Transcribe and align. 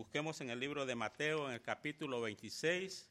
busquemos 0.00 0.40
en 0.40 0.48
el 0.48 0.58
libro 0.58 0.86
de 0.86 0.94
Mateo, 0.94 1.46
en 1.46 1.52
el 1.52 1.60
capítulo 1.60 2.22
26, 2.22 3.06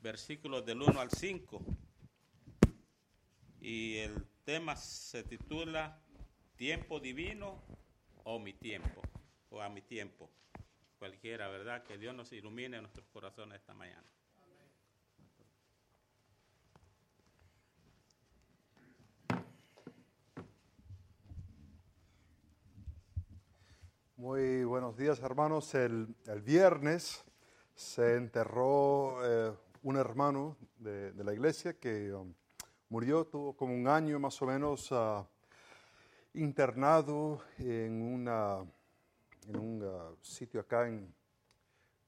versículos 0.00 0.64
del 0.64 0.80
1 0.80 0.98
al 0.98 1.10
5. 1.10 1.60
Y 3.60 3.98
el 3.98 4.26
tema 4.42 4.74
se 4.74 5.22
titula 5.22 6.00
Tiempo 6.56 6.98
divino 6.98 7.62
o 8.24 8.38
mi 8.38 8.54
tiempo, 8.54 9.02
o 9.50 9.60
a 9.60 9.68
mi 9.68 9.82
tiempo. 9.82 10.30
Cualquiera, 10.98 11.48
¿verdad? 11.48 11.84
Que 11.84 11.98
Dios 11.98 12.14
nos 12.14 12.32
ilumine 12.32 12.80
nuestros 12.80 13.06
corazones 13.08 13.60
esta 13.60 13.74
mañana. 13.74 14.08
Muy 24.18 24.64
buenos 24.64 24.96
días, 24.96 25.20
hermanos. 25.20 25.72
El, 25.76 26.12
viernes 26.42 27.24
se 27.76 28.16
enterró 28.16 29.24
eh, 29.24 29.56
un 29.84 29.96
hermano 29.96 30.56
de, 30.76 31.12
la 31.22 31.32
iglesia 31.32 31.74
que 31.74 32.12
um, 32.12 32.34
murió, 32.88 33.26
tuvo 33.26 33.56
como 33.56 33.72
un 33.72 33.86
año 33.86 34.18
más 34.18 34.42
o 34.42 34.46
menos 34.46 34.90
uh, 34.90 35.24
internado 36.34 37.44
en 37.58 38.02
un 38.02 38.28
uh, 39.84 40.16
sitio 40.20 40.62
acá 40.62 40.88
en 40.88 41.14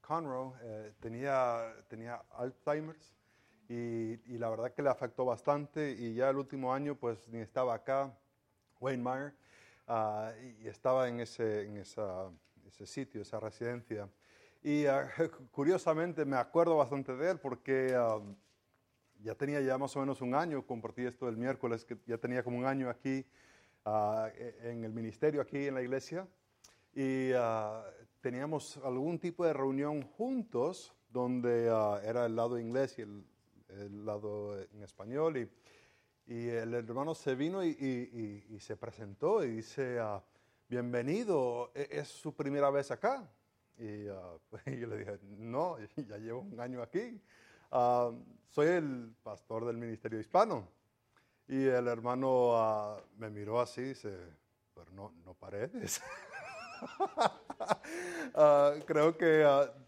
Conroe. 0.01 0.51
Eh, 0.63 0.93
tenía, 0.99 1.73
tenía 1.87 2.21
Alzheimer's 2.31 3.15
y, 3.69 4.33
y, 4.33 4.37
la 4.37 4.49
verdad 4.49 4.73
que 4.73 4.81
le 4.81 4.89
afectó 4.89 5.23
bastante 5.23 5.91
y 5.93 6.15
ya 6.15 6.29
el 6.29 6.35
último 6.35 6.73
año 6.73 6.93
pues 6.93 7.25
ni 7.29 7.39
estaba 7.39 7.73
acá, 7.73 8.13
Wayne 8.81 9.01
Meyer. 9.01 9.33
Uh, 9.91 10.31
y 10.63 10.69
estaba 10.69 11.09
en, 11.09 11.19
ese, 11.19 11.63
en 11.63 11.75
esa, 11.75 12.31
ese 12.65 12.85
sitio, 12.85 13.23
esa 13.23 13.41
residencia. 13.41 14.07
Y 14.63 14.85
uh, 14.85 14.91
curiosamente 15.51 16.23
me 16.23 16.37
acuerdo 16.37 16.77
bastante 16.77 17.13
de 17.13 17.31
él 17.31 17.39
porque 17.39 17.93
uh, 17.93 18.23
ya 19.21 19.35
tenía 19.35 19.59
ya 19.59 19.77
más 19.77 19.93
o 19.97 19.99
menos 19.99 20.21
un 20.21 20.33
año, 20.33 20.65
compartí 20.65 21.01
esto 21.05 21.27
el 21.27 21.35
miércoles, 21.35 21.83
que 21.83 21.97
ya 22.07 22.17
tenía 22.17 22.41
como 22.41 22.57
un 22.57 22.65
año 22.65 22.89
aquí 22.89 23.25
en 24.63 24.85
el 24.85 24.93
ministerio, 24.93 25.41
aquí 25.41 25.67
en 25.67 25.73
la 25.73 25.81
iglesia. 25.81 26.25
Y 26.93 27.31
teníamos 28.21 28.77
algún 28.77 29.19
tipo 29.19 29.43
de 29.43 29.51
reunión 29.51 30.03
juntos 30.03 30.93
donde 31.09 31.65
era 31.65 32.25
el 32.27 32.35
lado 32.35 32.57
inglés 32.57 32.97
y 32.97 33.01
el, 33.01 33.25
el 33.67 34.05
lado 34.05 34.57
en 34.57 34.83
español. 34.83 35.37
Y, 35.37 35.49
y 36.31 36.47
el 36.47 36.73
hermano 36.73 37.13
se 37.13 37.35
vino 37.35 37.61
y, 37.61 37.71
y, 37.71 38.55
y 38.55 38.59
se 38.61 38.77
presentó 38.77 39.43
y 39.43 39.49
dice, 39.49 40.01
uh, 40.01 40.21
bienvenido, 40.69 41.73
¿es 41.75 42.07
su 42.07 42.33
primera 42.33 42.69
vez 42.69 42.89
acá? 42.89 43.29
Y, 43.77 44.07
uh, 44.07 44.39
y, 44.65 44.79
yo 44.79 44.87
le 44.87 44.99
dije, 44.99 45.19
no, 45.39 45.75
ya 45.97 46.17
llevo 46.17 46.39
un 46.39 46.57
año 46.61 46.81
aquí. 46.81 47.21
Uh, 47.69 48.15
soy 48.47 48.67
el 48.67 49.13
pastor 49.21 49.65
del 49.65 49.75
Ministerio 49.75 50.21
Hispano. 50.21 50.69
Y 51.49 51.65
el 51.65 51.89
hermano 51.89 53.03
me 53.17 53.29
miró 53.29 53.59
así 53.59 53.81
y 53.81 53.85
dice, 53.89 54.17
pero 54.73 54.89
no, 54.91 55.13
no 55.25 55.33
paredes. 55.33 56.01
creo 58.85 59.17
que 59.17 59.45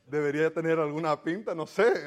debería 0.08 0.53
tener 0.53 0.77
alguna 0.77 1.23
pinta, 1.23 1.55
no 1.55 1.66
sé. 1.66 2.03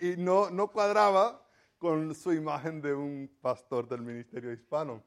y, 0.00 0.16
no, 0.16 0.48
no 0.48 0.68
cuadraba 0.68 1.41
con 1.82 2.14
su 2.14 2.32
imagen 2.32 2.80
de 2.80 2.94
un 2.94 3.28
pastor 3.40 3.88
del 3.88 4.02
ministerio 4.02 4.52
hispano. 4.52 5.02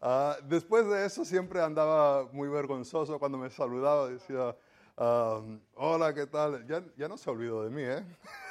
Uh, 0.00 0.40
después 0.46 0.88
de 0.88 1.04
eso 1.04 1.24
siempre 1.24 1.60
andaba 1.60 2.28
muy 2.32 2.48
vergonzoso 2.48 3.18
cuando 3.18 3.36
me 3.36 3.50
saludaba, 3.50 4.08
decía, 4.08 4.56
uh, 4.96 5.58
hola, 5.74 6.14
¿qué 6.14 6.28
tal? 6.28 6.64
Ya, 6.68 6.84
ya, 6.96 7.08
no 7.08 7.16
se 7.16 7.28
olvidó 7.28 7.64
de 7.64 7.70
mí, 7.70 7.82
¿eh? 7.82 8.04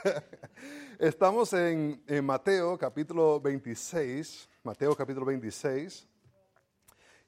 Estamos 0.99 1.53
en, 1.53 2.03
en, 2.05 2.25
Mateo 2.25 2.77
capítulo 2.77 3.39
26, 3.39 4.49
Mateo 4.61 4.93
capítulo 4.93 5.25
26, 5.27 6.05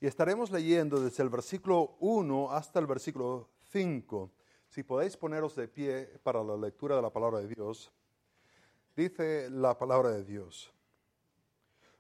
y 0.02 0.06
estaremos 0.06 0.52
leyendo 0.52 1.00
desde 1.00 1.24
el 1.24 1.30
versículo 1.30 1.96
1 2.02 2.52
hasta 2.52 2.78
el 2.78 2.88
versículo 2.88 3.47
5. 3.72 4.30
Si 4.68 4.84
podéis 4.84 5.16
poneros 5.16 5.56
de 5.56 5.70
pie 5.70 6.20
para 6.24 6.44
la 6.44 6.58
lectura 6.58 6.97
de 6.97 7.02
la 7.02 7.09
palabra 7.09 7.40
de 7.40 7.47
Dios. 7.47 7.94
Dice 8.96 9.50
la 9.50 9.78
palabra 9.78 10.09
de 10.09 10.25
Dios. 10.25 10.74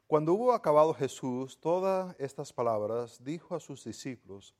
Cuando 0.07 0.33
hubo 0.33 0.51
acabado 0.51 0.93
Jesús 0.93 1.57
todas 1.57 2.13
estas 2.19 2.51
palabras, 2.51 3.23
dijo 3.23 3.55
a 3.55 3.61
sus 3.61 3.85
discípulos, 3.85 4.53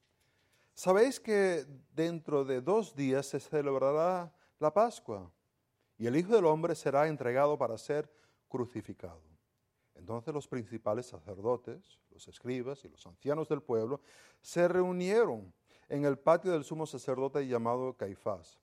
¿sabéis 0.74 1.20
que 1.20 1.66
dentro 1.94 2.46
de 2.46 2.62
dos 2.62 2.96
días 2.96 3.26
se 3.26 3.42
celebrará 3.42 4.34
la 4.60 4.74
Pascua? 4.74 5.30
Y 5.98 6.08
el 6.08 6.16
Hijo 6.16 6.34
del 6.34 6.46
Hombre 6.46 6.74
será 6.74 7.10
entregado 7.10 7.58
para 7.58 7.78
ser 7.78 8.10
crucificado. 8.48 9.22
Entonces 9.96 10.34
los 10.34 10.48
principales 10.48 11.08
sacerdotes, 11.08 12.00
los 12.12 12.26
escribas 12.30 12.86
y 12.86 12.88
los 12.88 13.06
ancianos 13.06 13.50
del 13.50 13.62
pueblo 13.62 14.00
se 14.42 14.70
reunieron 14.70 15.54
en 15.90 16.06
el 16.06 16.18
patio 16.18 16.54
del 16.54 16.64
sumo 16.64 16.86
sacerdote 16.86 17.46
llamado 17.46 17.98
Caifás 17.98 18.62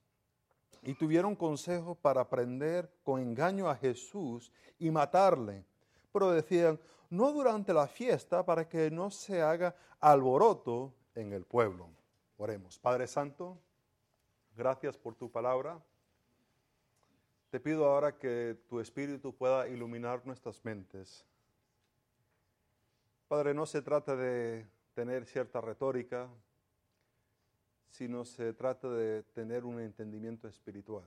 y 0.82 0.94
tuvieron 0.94 1.34
consejo 1.34 1.94
para 1.94 2.28
prender 2.28 2.90
con 3.02 3.20
engaño 3.20 3.68
a 3.68 3.76
Jesús 3.76 4.52
y 4.78 4.90
matarle. 4.90 5.64
Pero 6.12 6.30
decían, 6.30 6.78
no 7.10 7.32
durante 7.32 7.72
la 7.72 7.86
fiesta 7.86 8.44
para 8.44 8.68
que 8.68 8.90
no 8.90 9.10
se 9.10 9.42
haga 9.42 9.74
alboroto 10.00 10.92
en 11.14 11.32
el 11.32 11.44
pueblo. 11.44 11.88
Oremos. 12.36 12.78
Padre 12.78 13.06
Santo, 13.06 13.58
gracias 14.56 14.96
por 14.96 15.14
tu 15.14 15.30
palabra. 15.30 15.80
Te 17.50 17.60
pido 17.60 17.86
ahora 17.86 18.16
que 18.16 18.58
tu 18.68 18.78
Espíritu 18.78 19.34
pueda 19.34 19.68
iluminar 19.68 20.26
nuestras 20.26 20.64
mentes. 20.64 21.24
Padre, 23.26 23.54
no 23.54 23.66
se 23.66 23.82
trata 23.82 24.16
de 24.16 24.66
tener 24.94 25.24
cierta 25.24 25.60
retórica, 25.60 26.28
sino 27.90 28.24
se 28.24 28.52
trata 28.52 28.88
de 28.88 29.22
tener 29.22 29.64
un 29.64 29.80
entendimiento 29.80 30.48
espiritual. 30.48 31.06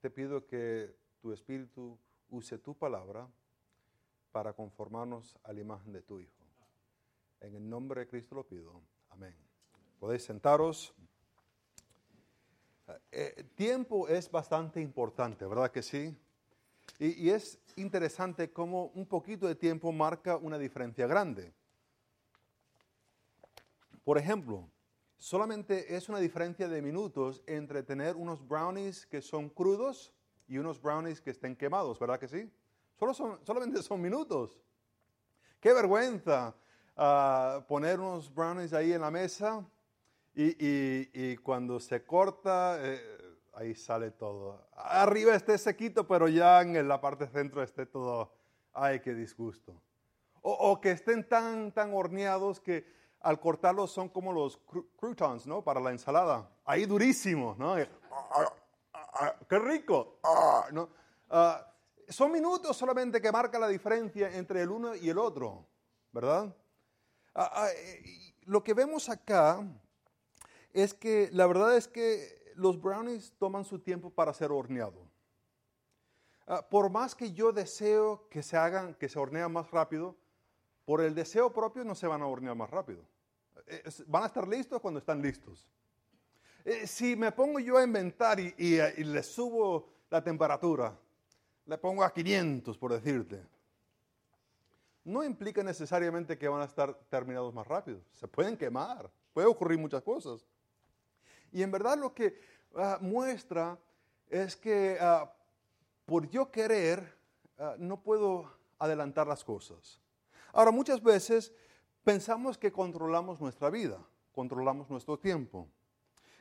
Te 0.00 0.10
pido 0.10 0.46
que 0.46 0.94
tu 1.20 1.32
Espíritu 1.32 1.98
use 2.28 2.58
tu 2.58 2.74
palabra 2.74 3.28
para 4.32 4.52
conformarnos 4.52 5.36
a 5.44 5.52
la 5.52 5.60
imagen 5.60 5.92
de 5.92 6.02
tu 6.02 6.20
Hijo. 6.20 6.44
En 7.40 7.54
el 7.54 7.68
nombre 7.68 8.00
de 8.00 8.08
Cristo 8.08 8.34
lo 8.34 8.46
pido. 8.46 8.82
Amén. 9.10 9.34
Podéis 9.98 10.24
sentaros. 10.24 10.94
Eh, 13.10 13.44
tiempo 13.54 14.08
es 14.08 14.30
bastante 14.30 14.80
importante, 14.80 15.44
¿verdad 15.46 15.70
que 15.70 15.82
sí? 15.82 16.16
Y, 16.98 17.26
y 17.26 17.30
es 17.30 17.58
interesante 17.76 18.52
cómo 18.52 18.86
un 18.94 19.06
poquito 19.06 19.46
de 19.46 19.54
tiempo 19.54 19.90
marca 19.90 20.36
una 20.36 20.58
diferencia 20.58 21.06
grande. 21.06 21.52
Por 24.04 24.18
ejemplo, 24.18 24.68
solamente 25.18 25.96
es 25.96 26.08
una 26.08 26.18
diferencia 26.18 26.68
de 26.68 26.82
minutos 26.82 27.42
entre 27.46 27.82
tener 27.82 28.16
unos 28.16 28.46
brownies 28.46 29.06
que 29.06 29.20
son 29.20 29.48
crudos 29.48 30.12
y 30.46 30.58
unos 30.58 30.80
brownies 30.80 31.20
que 31.20 31.30
estén 31.30 31.56
quemados, 31.56 31.98
¿verdad 31.98 32.18
que 32.18 32.28
sí? 32.28 32.50
Solo 32.98 33.14
son, 33.14 33.38
solamente 33.44 33.82
son 33.82 34.00
minutos. 34.00 34.58
Qué 35.60 35.72
vergüenza 35.72 36.54
uh, 36.96 37.62
poner 37.66 38.00
unos 38.00 38.32
brownies 38.32 38.72
ahí 38.72 38.92
en 38.92 39.00
la 39.00 39.10
mesa 39.10 39.66
y, 40.38 41.36
cuando 41.38 41.80
se 41.80 42.04
corta, 42.04 42.76
eh, 42.80 43.00
ahí 43.54 43.74
sale 43.74 44.10
todo. 44.10 44.68
Arriba 44.74 45.34
esté 45.34 45.56
sequito, 45.56 46.06
pero 46.06 46.28
ya 46.28 46.60
en 46.60 46.86
la 46.86 47.00
parte 47.00 47.26
centro 47.26 47.62
esté 47.62 47.86
todo, 47.86 48.34
ay, 48.74 49.00
qué 49.00 49.14
disgusto. 49.14 49.80
O, 50.42 50.52
o 50.52 50.80
que 50.80 50.90
estén 50.90 51.26
tan, 51.26 51.72
tan 51.72 51.94
horneados 51.94 52.60
que 52.60 52.86
al 53.26 53.40
cortarlos 53.40 53.90
son 53.90 54.08
como 54.08 54.32
los 54.32 54.56
croutons, 54.96 55.48
¿no? 55.48 55.60
Para 55.60 55.80
la 55.80 55.90
ensalada. 55.90 56.48
Ahí 56.64 56.86
durísimos, 56.86 57.58
¿no? 57.58 57.74
¡Qué 59.48 59.58
rico! 59.58 60.20
¿no? 60.70 60.88
Son 62.08 62.30
minutos 62.30 62.76
solamente 62.76 63.20
que 63.20 63.32
marca 63.32 63.58
la 63.58 63.66
diferencia 63.66 64.32
entre 64.32 64.62
el 64.62 64.70
uno 64.70 64.94
y 64.94 65.08
el 65.08 65.18
otro, 65.18 65.66
¿verdad? 66.12 66.54
Lo 68.42 68.62
que 68.62 68.74
vemos 68.74 69.08
acá 69.08 69.60
es 70.72 70.94
que 70.94 71.28
la 71.32 71.48
verdad 71.48 71.76
es 71.76 71.88
que 71.88 72.52
los 72.54 72.80
brownies 72.80 73.32
toman 73.40 73.64
su 73.64 73.80
tiempo 73.80 74.08
para 74.08 74.32
ser 74.34 74.52
horneados. 74.52 75.02
por 76.70 76.90
más 76.90 77.16
que 77.16 77.32
yo 77.32 77.50
deseo 77.50 78.28
que 78.28 78.44
se 78.44 78.56
hagan, 78.56 78.94
que 78.94 79.08
se 79.08 79.18
hornean 79.18 79.52
más 79.52 79.68
rápido, 79.72 80.14
por 80.84 81.00
el 81.00 81.16
deseo 81.16 81.52
propio 81.52 81.84
no 81.84 81.96
se 81.96 82.06
van 82.06 82.22
a 82.22 82.26
hornear 82.28 82.54
más 82.54 82.70
rápido. 82.70 83.02
Van 84.06 84.22
a 84.22 84.26
estar 84.26 84.46
listos 84.46 84.80
cuando 84.80 84.98
están 84.98 85.20
listos. 85.20 85.66
Si 86.84 87.14
me 87.16 87.30
pongo 87.32 87.58
yo 87.60 87.78
a 87.78 87.84
inventar 87.84 88.40
y, 88.40 88.54
y, 88.58 88.74
y 88.74 89.04
le 89.04 89.22
subo 89.22 89.88
la 90.10 90.22
temperatura, 90.22 90.96
le 91.66 91.78
pongo 91.78 92.02
a 92.02 92.12
500 92.12 92.76
por 92.78 92.92
decirte, 92.92 93.42
no 95.06 95.22
implica 95.22 95.62
necesariamente 95.62 96.36
que 96.36 96.48
van 96.48 96.62
a 96.62 96.64
estar 96.64 96.92
terminados 97.08 97.54
más 97.54 97.66
rápido. 97.66 98.00
Se 98.12 98.26
pueden 98.26 98.56
quemar, 98.56 99.08
puede 99.32 99.46
ocurrir 99.46 99.78
muchas 99.78 100.02
cosas. 100.02 100.44
Y 101.52 101.62
en 101.62 101.70
verdad 101.70 101.96
lo 101.96 102.12
que 102.12 102.40
ah, 102.74 102.98
muestra 103.00 103.78
es 104.28 104.56
que 104.56 104.98
ah, 105.00 105.32
por 106.04 106.28
yo 106.28 106.50
querer 106.50 107.16
ah, 107.58 107.76
no 107.78 108.02
puedo 108.02 108.50
adelantar 108.78 109.28
las 109.28 109.44
cosas. 109.44 110.00
Ahora, 110.52 110.70
muchas 110.70 111.02
veces 111.02 111.52
pensamos 112.06 112.56
que 112.56 112.70
controlamos 112.70 113.40
nuestra 113.40 113.68
vida, 113.68 113.98
controlamos 114.32 114.88
nuestro 114.88 115.18
tiempo. 115.18 115.66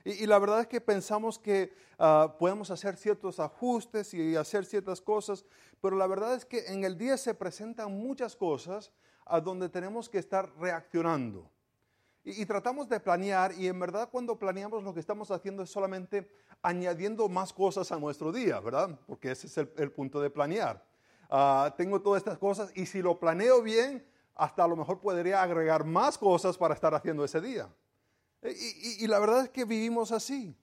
Y, 0.04 0.28
la 0.28 0.38
verdad 0.38 0.60
es 0.60 0.68
que 0.68 0.80
pensamos 0.80 1.40
que 1.40 1.74
podemos 2.38 2.70
hacer 2.70 2.96
ciertos 2.98 3.40
ajustes 3.40 4.14
y 4.14 4.36
hacer 4.36 4.64
ciertas 4.66 5.02
cosas, 5.02 5.44
pero 5.82 5.96
la 5.96 6.06
verdad 6.06 6.36
es 6.36 6.46
que 6.46 6.68
en 6.68 6.84
el 6.84 7.00
día 7.00 7.18
se 7.18 7.34
presentan 7.34 7.92
muchas 7.92 8.36
cosas 8.36 8.92
a 9.26 9.42
donde 9.42 9.68
tenemos 9.68 10.08
que 10.08 10.20
estar 10.20 10.56
reaccionando. 10.60 11.50
Y, 12.24 12.46
tratamos 12.46 12.88
de 12.88 13.00
planear 13.00 13.52
y 13.58 13.68
en 13.68 13.80
verdad 13.80 14.10
cuando 14.12 14.38
planeamos 14.38 14.84
lo 14.84 14.94
que 14.94 15.00
estamos 15.00 15.32
haciendo 15.32 15.64
es 15.64 15.72
solamente 15.72 16.30
añadiendo 16.62 17.28
más 17.28 17.52
cosas 17.52 17.92
a 17.92 17.98
nuestro 17.98 18.32
día, 18.32 18.60
¿verdad? 18.60 19.00
Porque 19.08 19.32
ese 19.32 19.48
es 19.48 19.58
el, 19.58 19.92
punto 19.92 20.22
de 20.22 20.30
planear. 20.30 20.86
Ah, 21.28 21.74
tengo 21.76 22.04
todas 22.04 22.20
estas 22.20 22.38
cosas 22.38 22.72
y 22.76 22.86
si 22.86 23.02
lo 23.02 23.20
planeo 23.20 23.64
bien, 23.64 24.06
hasta 24.36 24.64
a 24.64 24.68
lo 24.68 24.76
mejor 24.76 25.00
podría 25.00 25.42
agregar 25.42 25.86
más 25.86 26.18
cosas 26.18 26.58
para 26.58 26.74
estar 26.74 26.94
haciendo 26.94 27.24
ese 27.24 27.42
día. 27.42 27.70
Y, 28.44 29.08
la 29.08 29.18
verdad 29.20 29.44
es 29.46 29.50
que 29.50 29.66
vivimos 29.66 30.12
así. 30.12 30.56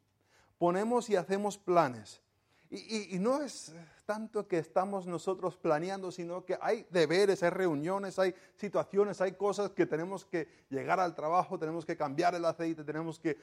Ponemos 0.59 1.11
y 1.11 1.17
hacemos 1.17 1.59
planes. 1.59 2.23
Y, 2.71 3.19
no 3.19 3.43
es 3.43 3.75
tanto 4.07 4.47
que 4.47 4.59
estamos 4.59 5.07
nosotros 5.07 5.57
planeando, 5.57 6.13
sino 6.13 6.45
que 6.45 6.57
hay 6.61 6.87
deberes, 6.91 7.43
hay 7.43 7.51
reuniones, 7.51 8.19
hay 8.19 8.35
situaciones, 8.57 9.21
hay 9.21 9.33
cosas 9.33 9.71
que 9.73 9.87
tenemos 9.87 10.25
que 10.25 10.49
llegar 10.71 11.01
al 11.01 11.15
trabajo, 11.15 11.59
tenemos 11.59 11.85
que 11.85 11.97
cambiar 11.97 12.35
el 12.35 12.45
aceite, 12.45 12.85
tenemos 12.85 13.19
que 13.19 13.37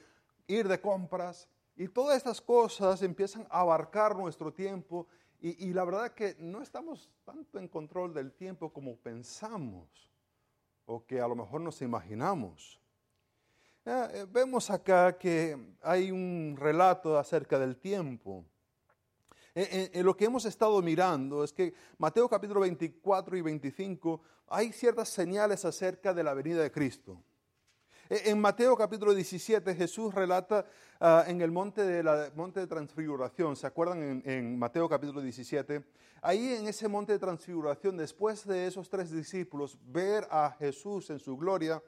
ir 0.47 0.67
de 0.67 0.79
compras. 0.79 1.47
Y 1.75 1.87
todas 1.87 2.17
estas 2.17 2.39
cosas 2.39 3.01
empiezan 3.01 3.45
a 3.49 3.61
abarcar 3.61 4.15
nuestro 4.15 4.53
tiempo 4.53 5.07
y, 5.41 5.71
la 5.73 5.85
verdad 5.85 6.07
es 6.07 6.11
que 6.11 6.35
no 6.39 6.61
estamos 6.61 7.09
tanto 7.23 7.59
en 7.59 7.69
control 7.69 8.13
del 8.13 8.33
tiempo 8.33 8.73
como 8.73 8.97
pensamos 8.97 10.08
o 10.89 11.05
que 11.05 11.21
a 11.21 11.27
lo 11.27 11.35
mejor 11.35 11.61
nos 11.61 11.81
imaginamos. 11.83 12.79
Eh, 13.85 14.25
vemos 14.27 14.71
acá 14.71 15.17
que 15.17 15.75
hay 15.83 16.09
un 16.09 16.55
relato 16.57 17.17
acerca 17.17 17.59
del 17.59 17.77
tiempo. 17.77 18.43
En, 19.53 20.03
lo 20.05 20.15
que 20.17 20.25
hemos 20.25 20.45
estado 20.45 20.81
mirando 20.81 21.43
es 21.43 21.53
que 21.53 21.73
Mateo 21.97 22.27
capítulo 22.27 22.61
24 22.61 23.37
y 23.37 23.41
25 23.41 24.21
hay 24.47 24.71
ciertas 24.71 25.09
señales 25.09 25.63
acerca 25.63 26.13
de 26.13 26.23
la 26.23 26.33
venida 26.33 26.61
de 26.61 26.71
Cristo. 26.71 27.21
En 28.11 28.41
Mateo 28.41 28.75
capítulo 28.75 29.13
17 29.13 29.75
Jesús 29.75 30.15
relata 30.15 30.65
ah, 30.99 31.25
en 31.27 31.41
el 31.41 31.51
monte 31.51 31.83
de, 31.85 32.01
la, 32.01 32.31
monte 32.35 32.59
de 32.59 32.65
transfiguración, 32.65 33.55
¿se 33.55 33.67
acuerdan 33.67 34.01
en, 34.01 34.23
en, 34.25 34.57
Mateo 34.57 34.89
capítulo 34.89 35.21
17? 35.21 35.85
Ahí 36.19 36.55
en 36.55 36.67
ese 36.67 36.87
monte 36.87 37.13
de 37.13 37.19
transfiguración, 37.19 37.97
después 37.97 38.47
de 38.47 38.65
esos 38.65 38.89
tres 38.89 39.11
discípulos 39.11 39.77
ver 39.83 40.27
a 40.31 40.55
Jesús 40.57 41.11
en 41.11 41.19
su 41.19 41.37
gloria, 41.37 41.83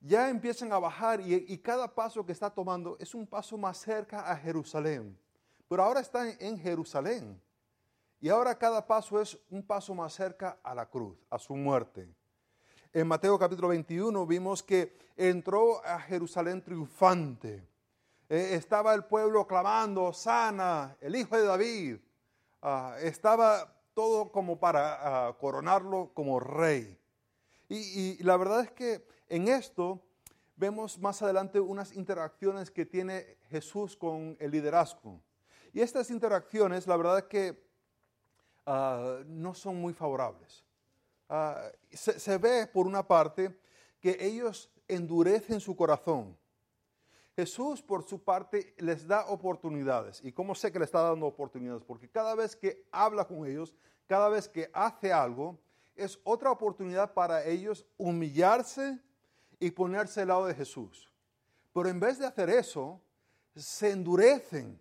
ya 0.00 0.30
empiezan 0.30 0.72
a 0.72 0.78
bajar 0.78 1.20
y, 1.20 1.58
cada 1.58 1.92
paso 1.92 2.24
que 2.24 2.30
está 2.30 2.48
tomando 2.48 2.96
es 3.00 3.12
un 3.12 3.26
paso 3.26 3.58
más 3.58 3.78
cerca 3.78 4.30
a 4.30 4.36
Jerusalén 4.36 5.18
pero 5.70 5.84
ahora 5.84 6.00
está 6.00 6.28
en 6.28 6.58
Jerusalén. 6.58 7.40
Y 8.20 8.28
ahora 8.28 8.58
cada 8.58 8.84
paso 8.84 9.20
es 9.20 9.38
un 9.48 9.64
paso 9.64 9.94
más 9.94 10.12
cerca 10.12 10.58
a 10.64 10.74
la 10.74 10.84
cruz, 10.84 11.16
a 11.30 11.38
su 11.38 11.54
muerte. 11.54 12.12
En 12.92 13.06
Mateo 13.06 13.38
capítulo 13.38 13.68
21 13.68 14.26
vimos 14.26 14.64
que 14.64 14.98
entró 15.16 15.80
a 15.86 16.00
Jerusalén 16.00 16.60
triunfante. 16.60 17.64
Eh, 18.28 18.54
estaba 18.54 18.92
el 18.94 19.04
pueblo 19.04 19.46
clamando, 19.46 20.12
sana, 20.12 20.96
el 21.00 21.14
hijo 21.14 21.36
de 21.36 21.44
David. 21.44 21.98
Ah, 22.60 22.96
estaba 23.00 23.80
todo 23.94 24.32
como 24.32 24.58
para 24.58 25.28
ah, 25.28 25.38
coronarlo 25.38 26.10
como 26.14 26.40
rey. 26.40 26.98
y 27.68 28.20
la 28.24 28.36
verdad 28.36 28.62
es 28.62 28.72
que 28.72 29.06
en 29.28 29.46
esto 29.46 30.02
vemos 30.56 30.98
más 30.98 31.22
adelante 31.22 31.60
unas 31.60 31.94
interacciones 31.94 32.72
que 32.72 32.86
tiene 32.86 33.38
Jesús 33.50 33.96
con 33.96 34.36
el 34.40 34.50
liderazgo. 34.50 35.20
Y 35.72 35.80
estas 35.80 36.10
interacciones, 36.10 36.88
la 36.88 36.96
verdad 36.96 37.18
es 37.18 37.24
que 37.26 37.62
ah, 38.66 39.20
no 39.26 39.54
son 39.54 39.80
muy 39.80 39.92
favorables. 39.92 40.64
Ah, 41.32 41.70
se, 41.92 42.38
ve, 42.38 42.66
por 42.66 42.88
una 42.88 43.06
parte, 43.06 43.56
que 44.00 44.16
ellos 44.20 44.68
endurecen 44.88 45.60
su 45.60 45.76
corazón. 45.76 46.36
Jesús, 47.36 47.80
por 47.80 48.02
su 48.02 48.20
parte, 48.20 48.74
les 48.78 49.06
da 49.06 49.26
oportunidades. 49.26 50.20
¿Y 50.24 50.32
cómo 50.32 50.56
sé 50.56 50.72
que 50.72 50.80
les 50.80 50.88
está 50.88 51.02
dando 51.02 51.26
oportunidades? 51.26 51.84
Porque 51.84 52.08
cada 52.08 52.34
vez 52.34 52.56
que 52.56 52.84
habla 52.90 53.24
con 53.24 53.46
ellos, 53.46 53.72
cada 54.08 54.28
vez 54.28 54.48
que 54.48 54.68
hace 54.72 55.12
algo, 55.12 55.56
es 55.94 56.18
otra 56.24 56.50
oportunidad 56.50 57.14
para 57.14 57.44
ellos 57.44 57.86
humillarse 57.96 58.98
y 59.60 59.70
ponerse 59.70 60.22
al 60.22 60.28
lado 60.28 60.46
de 60.46 60.54
Jesús. 60.54 61.08
Pero 61.72 61.88
en 61.88 62.00
vez 62.00 62.18
de 62.18 62.26
hacer 62.26 62.50
eso, 62.50 63.00
se 63.54 63.92
endurecen 63.92 64.80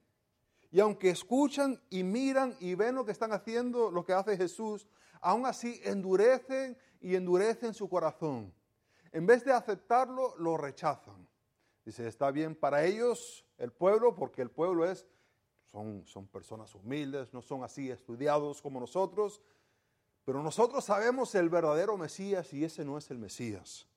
y 0.72 0.80
aunque 0.80 1.10
escuchan 1.10 1.80
y 1.90 2.04
miran 2.04 2.56
y 2.60 2.76
ven 2.76 2.96
lo 2.96 3.06
que 3.06 3.12
están 3.12 3.34
haciendo, 3.34 3.92
lo 3.92 4.04
que 4.04 4.14
hace 4.14 4.38
Jesús, 4.38 4.88
aún 5.22 5.46
así 5.46 5.82
endurecen 5.84 6.78
y 7.00 7.16
endurecen 7.16 7.74
su 7.74 7.90
corazón. 7.90 8.54
En 9.12 9.26
vez 9.26 9.44
de 9.44 9.54
aceptarlo, 9.54 10.36
lo 10.38 10.58
rechazan. 10.58 11.28
Dice, 11.86 12.08
está 12.08 12.32
bien 12.32 12.56
para 12.56 12.86
ellos, 12.86 13.46
el 13.58 13.72
pueblo, 13.72 14.14
porque 14.14 14.42
el 14.42 14.52
pueblo 14.52 14.90
es, 14.90 15.08
son, 15.66 16.06
son 16.06 16.28
personas 16.28 16.74
humildes, 16.76 17.34
no 17.34 17.42
son 17.42 17.64
así 17.64 17.90
estudiados 17.90 18.62
como 18.62 18.80
nosotros, 18.80 19.42
pero 20.26 20.44
nosotros 20.44 20.86
sabemos 20.86 21.34
el 21.34 21.50
verdadero 21.50 21.98
Mesías 21.98 22.54
y 22.54 22.64
ese 22.64 22.86
no 22.86 22.98
es 22.98 23.10
el 23.10 23.18
Mesías. 23.18 23.88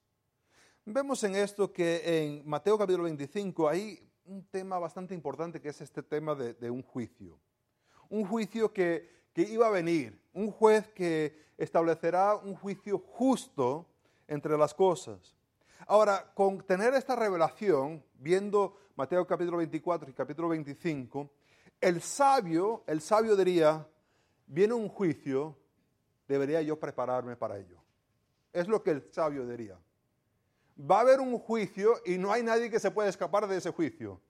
Vemos 0.85 1.23
en 1.25 1.37
esto 1.37 1.73
que 1.73 2.25
en 2.25 2.49
Mateo 2.49 2.79
capítulo 2.79 3.05
25, 3.05 3.69
ahí 3.69 4.13
un 4.25 4.45
tema 4.47 4.79
bastante 4.79 5.15
importante 5.15 5.61
que 5.61 5.69
es 5.69 5.81
este 5.81 6.03
tema 6.03 6.35
de, 6.35 6.71
un 6.71 6.83
juicio. 6.83 7.39
Un 8.09 8.27
juicio 8.27 8.73
que, 8.73 9.09
iba 9.37 9.67
a 9.67 9.71
venir, 9.71 10.21
un 10.35 10.51
juez 10.51 10.89
que 10.89 11.35
establecerá 11.57 12.37
un 12.37 12.55
juicio 12.55 12.99
justo 12.99 13.87
entre 14.29 14.59
las 14.59 14.75
cosas. 14.75 15.35
Ahora, 15.87 16.33
con 16.35 16.61
tener 16.67 16.93
esta 16.95 17.17
revelación, 17.17 18.05
viendo 18.15 18.77
Mateo 18.95 19.27
capítulo 19.27 19.57
24 19.57 20.11
y 20.11 20.13
capítulo 20.13 20.49
25, 20.51 21.31
el 21.81 22.03
sabio, 22.03 22.85
el 22.87 23.01
sabio 23.01 23.35
diría, 23.35 23.87
viene 24.47 24.75
un 24.75 24.89
juicio, 24.89 25.57
debería 26.29 26.61
yo 26.63 26.79
prepararme 26.79 27.37
para 27.37 27.59
ello. 27.59 27.83
Es 28.53 28.69
lo 28.69 28.83
que 28.83 28.91
el 28.91 29.11
sabio 29.11 29.47
diría 29.47 29.79
va 30.79 30.99
a 30.99 31.01
haber 31.01 31.21
un 31.21 31.39
juicio 31.39 31.95
y 32.05 32.19
no 32.19 32.33
hay 32.33 32.43
nadie 32.43 32.71
que 32.71 32.81
se 32.81 32.91
pueda 32.91 33.09
escapar 33.09 33.47
de 33.47 33.57
ese 33.57 33.71
juicio. 33.71 34.21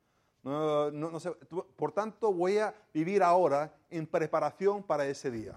Por 0.43 1.93
tanto, 1.93 2.33
voy 2.33 2.59
a 2.59 2.75
vivir 2.93 3.23
ahora 3.23 3.73
en 3.91 4.07
preparación 4.07 4.83
para 4.83 5.07
ese 5.07 5.31
día. 5.31 5.55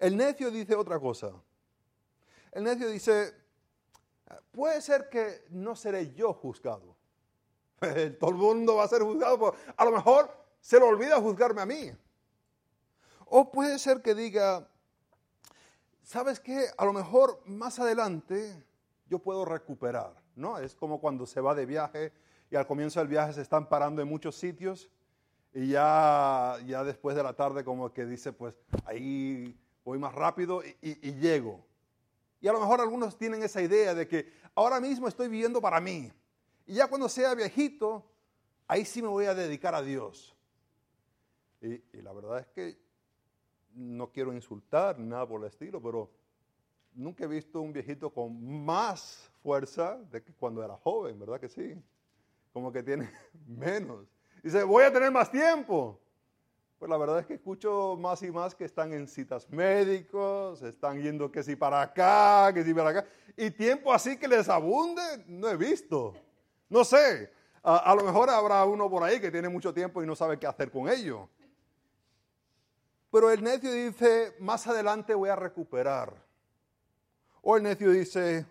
El 0.00 0.16
necio 0.16 0.50
dice 0.50 0.74
otra 0.74 0.98
cosa. 0.98 1.30
El 2.50 2.64
necio 2.64 2.88
dice, 2.88 3.34
puede 4.50 4.80
ser 4.82 5.08
que 5.08 5.44
no 5.50 5.76
seré 5.76 6.12
yo 6.12 6.32
juzgado. 6.32 6.96
Todo 8.18 8.30
el 8.30 8.36
mundo 8.36 8.76
va 8.76 8.84
a 8.84 8.88
ser 8.88 9.02
juzgado. 9.02 9.54
a 9.76 9.84
lo 9.84 9.92
mejor 9.92 10.30
se 10.60 10.78
le 10.78 10.84
olvida 10.84 11.20
juzgarme 11.20 11.62
a 11.62 11.66
mí. 11.66 11.92
O 13.26 13.50
puede 13.50 13.78
ser 13.78 14.02
que 14.02 14.14
diga, 14.14 14.68
¿sabes 16.02 16.40
qué? 16.40 16.66
A 16.76 16.84
lo 16.84 16.92
mejor 16.92 17.40
más 17.46 17.78
adelante 17.78 18.62
yo 19.06 19.20
puedo 19.20 19.44
recuperar, 19.44 20.14
¿no? 20.34 20.58
Es 20.58 20.74
como 20.74 21.00
cuando 21.00 21.26
se 21.26 21.40
va 21.40 21.54
de 21.54 21.64
viaje 21.64 22.12
y 22.52 22.56
al 22.56 22.66
comienzo 22.66 23.00
del 23.00 23.08
viaje 23.08 23.32
se 23.32 23.40
están 23.40 23.66
parando 23.66 24.02
en 24.02 24.08
muchos 24.08 24.36
sitios 24.36 24.90
y 25.54 25.68
ya, 25.68 26.58
ya 26.66 26.84
después 26.84 27.16
de 27.16 27.22
la 27.22 27.32
tarde 27.32 27.64
como 27.64 27.90
que 27.90 28.04
dice, 28.04 28.30
pues 28.30 28.54
ahí 28.84 29.58
voy 29.82 29.98
más 29.98 30.14
rápido 30.14 30.62
y, 30.82 31.12
llego. 31.14 31.64
Y 32.42 32.48
a 32.48 32.52
lo 32.52 32.60
mejor 32.60 32.82
algunos 32.82 33.16
tienen 33.16 33.42
esa 33.42 33.62
idea 33.62 33.94
de 33.94 34.06
que 34.06 34.30
ahora 34.54 34.80
mismo 34.80 35.08
estoy 35.08 35.28
viviendo 35.28 35.62
para 35.62 35.80
mí. 35.80 36.12
Y 36.66 36.74
ya 36.74 36.88
cuando 36.88 37.08
sea 37.08 37.34
viejito, 37.34 38.04
ahí 38.68 38.84
sí 38.84 39.00
me 39.00 39.08
voy 39.08 39.24
a 39.24 39.34
dedicar 39.34 39.74
a 39.74 39.80
Dios. 39.80 40.36
Y, 41.62 41.82
y, 41.96 42.02
la 42.02 42.12
verdad 42.12 42.40
es 42.40 42.46
que 42.48 42.78
no 43.72 44.12
quiero 44.12 44.34
insultar, 44.34 44.98
nada 44.98 45.26
por 45.26 45.40
el 45.40 45.46
estilo, 45.46 45.80
pero 45.80 46.10
nunca 46.92 47.24
he 47.24 47.28
visto 47.28 47.62
un 47.62 47.72
viejito 47.72 48.12
con 48.12 48.62
más 48.62 49.30
fuerza 49.42 49.96
de 50.10 50.22
que 50.22 50.34
cuando 50.34 50.62
era 50.62 50.76
joven, 50.76 51.18
¿verdad 51.18 51.40
que 51.40 51.48
sí? 51.48 51.82
Como 52.52 52.72
que 52.72 52.82
tiene 52.82 53.10
menos. 53.46 54.06
Dice, 54.42 54.62
voy 54.64 54.84
a 54.84 54.92
tener 54.92 55.10
más 55.10 55.30
tiempo. 55.30 55.98
Pues 56.78 56.90
la 56.90 56.96
verdad 56.96 57.20
es 57.20 57.26
que 57.26 57.34
escucho 57.34 57.96
más 57.96 58.22
y 58.22 58.30
más 58.32 58.56
que 58.56 58.64
están 58.64 58.92
en 58.92 59.06
citas 59.06 59.48
médicos, 59.48 60.62
están 60.62 61.00
yendo 61.00 61.30
que 61.30 61.44
si 61.44 61.54
para 61.54 61.80
acá, 61.80 62.52
que 62.52 62.64
si 62.64 62.74
para 62.74 62.90
acá. 62.90 63.06
Y 63.36 63.52
tiempo 63.52 63.92
así 63.92 64.16
que 64.16 64.26
les 64.26 64.48
abunde, 64.48 65.24
no 65.28 65.48
he 65.48 65.56
visto. 65.56 66.12
No 66.68 66.84
sé. 66.84 67.32
A, 67.62 67.76
a 67.76 67.94
lo 67.94 68.02
mejor 68.02 68.28
habrá 68.30 68.64
uno 68.64 68.90
por 68.90 69.04
ahí 69.04 69.20
que 69.20 69.30
tiene 69.30 69.48
mucho 69.48 69.72
tiempo 69.72 70.02
y 70.02 70.06
no 70.06 70.16
sabe 70.16 70.38
qué 70.40 70.48
hacer 70.48 70.72
con 70.72 70.88
ello. 70.88 71.28
Pero 73.12 73.30
el 73.30 73.42
necio 73.44 73.70
dice, 73.70 74.34
más 74.40 74.66
adelante 74.66 75.14
voy 75.14 75.28
a 75.28 75.36
recuperar. 75.36 76.14
O 77.42 77.56
el 77.56 77.62
necio 77.62 77.90
dice, 77.90 78.46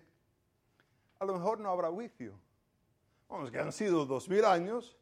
a 1.19 1.25
lo 1.25 1.33
mejor 1.33 1.59
no 1.59 1.69
habrá 1.69 1.89
juicio. 1.89 2.39
Vamos, 3.31 3.49
que 3.49 3.59
han 3.59 3.71
sido 3.71 4.05
dos 4.05 4.27
mil 4.27 4.43
años, 4.43 4.97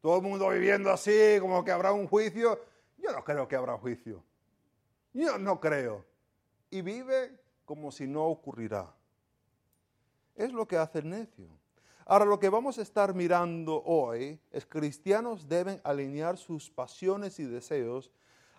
todo 0.00 0.16
el 0.16 0.22
mundo 0.22 0.48
viviendo 0.48 0.90
así, 0.90 1.38
como 1.40 1.64
que 1.64 1.70
habrá 1.70 1.92
un 1.92 2.08
juicio. 2.08 2.58
Yo 2.98 3.12
no 3.12 3.22
creo 3.22 3.46
que 3.46 3.54
habrá 3.54 3.78
juicio. 3.78 4.24
Yo 5.12 5.38
no 5.38 5.60
creo. 5.60 6.04
Y 6.68 6.82
vive 6.82 7.38
como 7.64 7.92
si 7.92 8.08
no 8.08 8.24
ocurrirá. 8.24 8.92
Es 10.34 10.52
lo 10.52 10.66
que 10.66 10.76
hace 10.76 10.98
el 10.98 11.10
necio. 11.10 11.46
Ahora, 12.06 12.24
lo 12.24 12.40
que 12.40 12.48
vamos 12.48 12.76
a 12.78 12.82
estar 12.82 13.14
mirando 13.14 13.84
hoy 13.84 14.40
es 14.50 14.66
cristianos 14.66 15.48
deben 15.48 15.80
alinear 15.84 16.36
sus 16.36 16.70
pasiones 16.70 17.38
y 17.38 17.44
deseos 17.44 18.10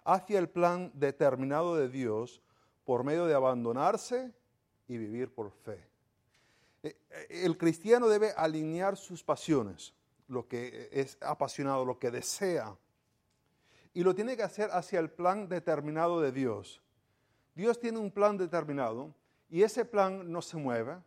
hacia 0.06 0.40
el 0.40 0.48
plan 0.48 0.90
determinado 0.94 1.76
de 1.76 1.90
Dios 1.90 2.42
por 2.86 3.04
medio 3.04 3.26
de 3.26 3.34
abandonarse 3.34 4.32
y 4.88 4.98
vivir 4.98 5.34
por 5.34 5.52
fe. 5.52 5.95
Eh, 6.86 6.96
eh, 7.10 7.42
el 7.46 7.58
cristiano 7.58 8.08
debe 8.08 8.32
alinear 8.38 8.96
sus 8.96 9.24
pasiones, 9.24 9.94
lo 10.28 10.48
que 10.48 10.90
es 10.92 11.18
apasionado, 11.22 11.84
lo 11.84 11.98
que 11.98 12.12
desea, 12.12 12.78
y 13.94 14.04
lo 14.04 14.14
tiene 14.14 14.38
que 14.38 14.44
hacer 14.44 14.70
hacia 14.72 15.00
el 15.00 15.10
plan 15.10 15.50
determinado 15.50 16.22
de 16.22 16.32
Dios. 16.32 16.82
Dios 17.56 17.80
tiene 17.80 17.98
un 17.98 18.12
plan 18.12 18.38
determinado 18.38 19.16
y 19.50 19.64
ese 19.64 19.86
plan 19.86 20.32
no 20.32 20.42
se 20.42 20.58
mueve, 20.58 20.98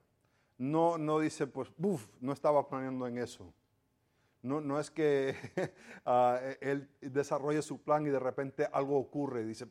no, 0.57 0.99
no 0.99 1.21
dice, 1.21 1.47
pues, 1.47 1.71
uff, 1.79 2.09
no 2.21 2.33
estaba 2.33 2.69
planeando 2.69 3.07
en 3.07 3.19
eso. 3.19 3.53
No, 4.43 4.61
no 4.61 4.81
es 4.81 4.91
que 4.91 5.37
ah, 6.07 6.41
él 6.61 6.89
desarrolle 7.01 7.63
su 7.63 7.81
plan 7.81 8.05
y 8.07 8.11
de 8.11 8.19
repente 8.19 8.69
algo 8.73 8.99
ocurre 8.99 9.43
y 9.43 9.45
dice, 9.45 9.67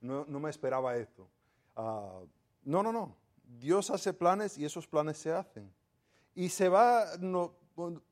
no, 0.00 0.24
no 0.26 0.38
me 0.38 0.50
esperaba 0.50 0.96
esto. 0.96 1.28
Ah, 1.74 2.20
no, 2.64 2.82
no, 2.82 2.92
no. 2.92 3.27
Dios 3.48 3.90
hace 3.90 4.12
planes 4.12 4.58
y 4.58 4.64
esos 4.64 4.86
planes 4.86 5.18
se 5.18 5.32
hacen. 5.32 5.72
Y 6.34 6.50
se 6.50 6.68
va, 6.68 7.16
no, 7.18 7.54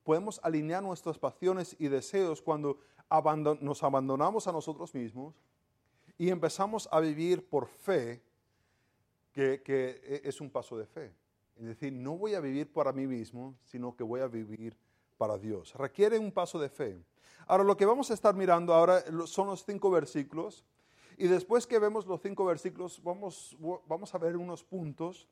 podemos 0.03 0.41
alinear 0.43 0.83
nuestras 0.83 1.19
pasiones 1.19 1.77
y 1.79 1.89
deseos 1.89 2.43
cuando 2.43 2.79
nos 3.61 3.83
abandonamos 3.83 4.47
a 4.47 4.53
nosotros 4.53 4.95
mismos 4.95 5.35
y 6.19 6.31
empezamos 6.31 6.89
a 6.91 7.01
vivir 7.01 7.47
por 7.49 7.67
fe, 7.67 8.23
que, 9.33 9.63
que 9.63 10.01
e, 10.03 10.29
es 10.29 10.41
un 10.41 10.51
paso 10.51 10.79
de 10.79 10.87
fe. 10.87 11.13
Es 11.57 11.67
decir, 11.67 11.93
no 11.93 12.17
voy 12.17 12.35
a 12.35 12.41
vivir 12.41 12.73
para 12.73 12.93
mí 12.93 13.07
mismo, 13.07 13.55
sino 13.65 13.95
que 13.95 14.03
voy 14.03 14.21
a 14.21 14.27
vivir 14.27 14.77
para 15.17 15.39
Dios. 15.39 15.75
Requiere 15.75 16.19
un 16.19 16.33
paso 16.33 16.59
de 16.59 16.69
fe. 16.69 16.99
Ahora, 17.47 17.65
lo 17.65 17.77
que 17.77 17.87
vamos 17.87 18.11
a 18.11 18.15
estar 18.15 18.35
mirando 18.35 18.75
ahora 18.75 19.05
son 19.27 19.49
los 19.49 19.65
cinco 19.65 19.91
versículos. 19.91 20.65
Y 21.19 21.29
después 21.29 21.67
que 21.67 21.79
vemos 21.79 22.07
los 22.07 22.21
cinco 22.21 22.45
versículos, 22.45 23.03
vamos, 23.03 23.57
vamos 23.87 24.15
a 24.15 24.19
ver 24.19 24.37
unos 24.37 24.63
puntos 24.63 25.27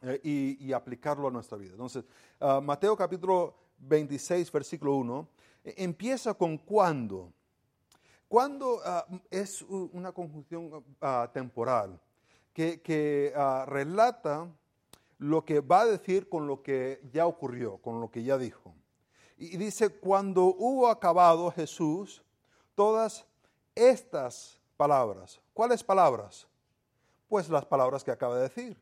eh, 0.00 0.58
y, 0.58 0.72
aplicarlo 0.72 1.28
a 1.28 1.30
nuestra 1.30 1.58
vida. 1.58 1.72
Entonces, 1.72 2.04
ah, 2.40 2.60
Mateo 2.62 2.96
capítulo 2.96 3.54
26, 3.78 4.50
versículo 4.50 4.94
1, 4.96 5.28
e, 5.64 5.74
empieza 5.84 6.32
con 6.32 6.56
cuándo. 6.56 7.30
Cuándo 8.26 8.80
ah, 8.84 9.06
es 9.30 9.62
una 9.62 10.12
conjunción 10.12 10.82
ah, 11.02 11.30
temporal 11.32 12.00
que, 12.54 12.80
que 12.80 13.32
relata 13.66 14.50
lo 15.18 15.44
que 15.44 15.60
va 15.60 15.82
a 15.82 15.86
decir 15.86 16.28
con 16.28 16.46
lo 16.46 16.62
que 16.62 17.02
ya 17.12 17.26
ocurrió, 17.26 17.76
con 17.76 18.00
lo 18.00 18.10
que 18.10 18.24
ya 18.24 18.38
dijo. 18.38 18.74
Y 19.36 19.56
dice, 19.58 19.90
cuando 19.90 20.46
hubo 20.46 20.88
acabado 20.88 21.50
Jesús 21.50 22.24
todas 22.74 23.26
estas 23.74 24.61
¿Cuáles 25.52 25.84
palabras? 25.84 26.48
Pues 27.28 27.48
las 27.48 27.64
palabras 27.64 28.02
que 28.02 28.10
acaba 28.10 28.36
de 28.36 28.42
decir, 28.42 28.76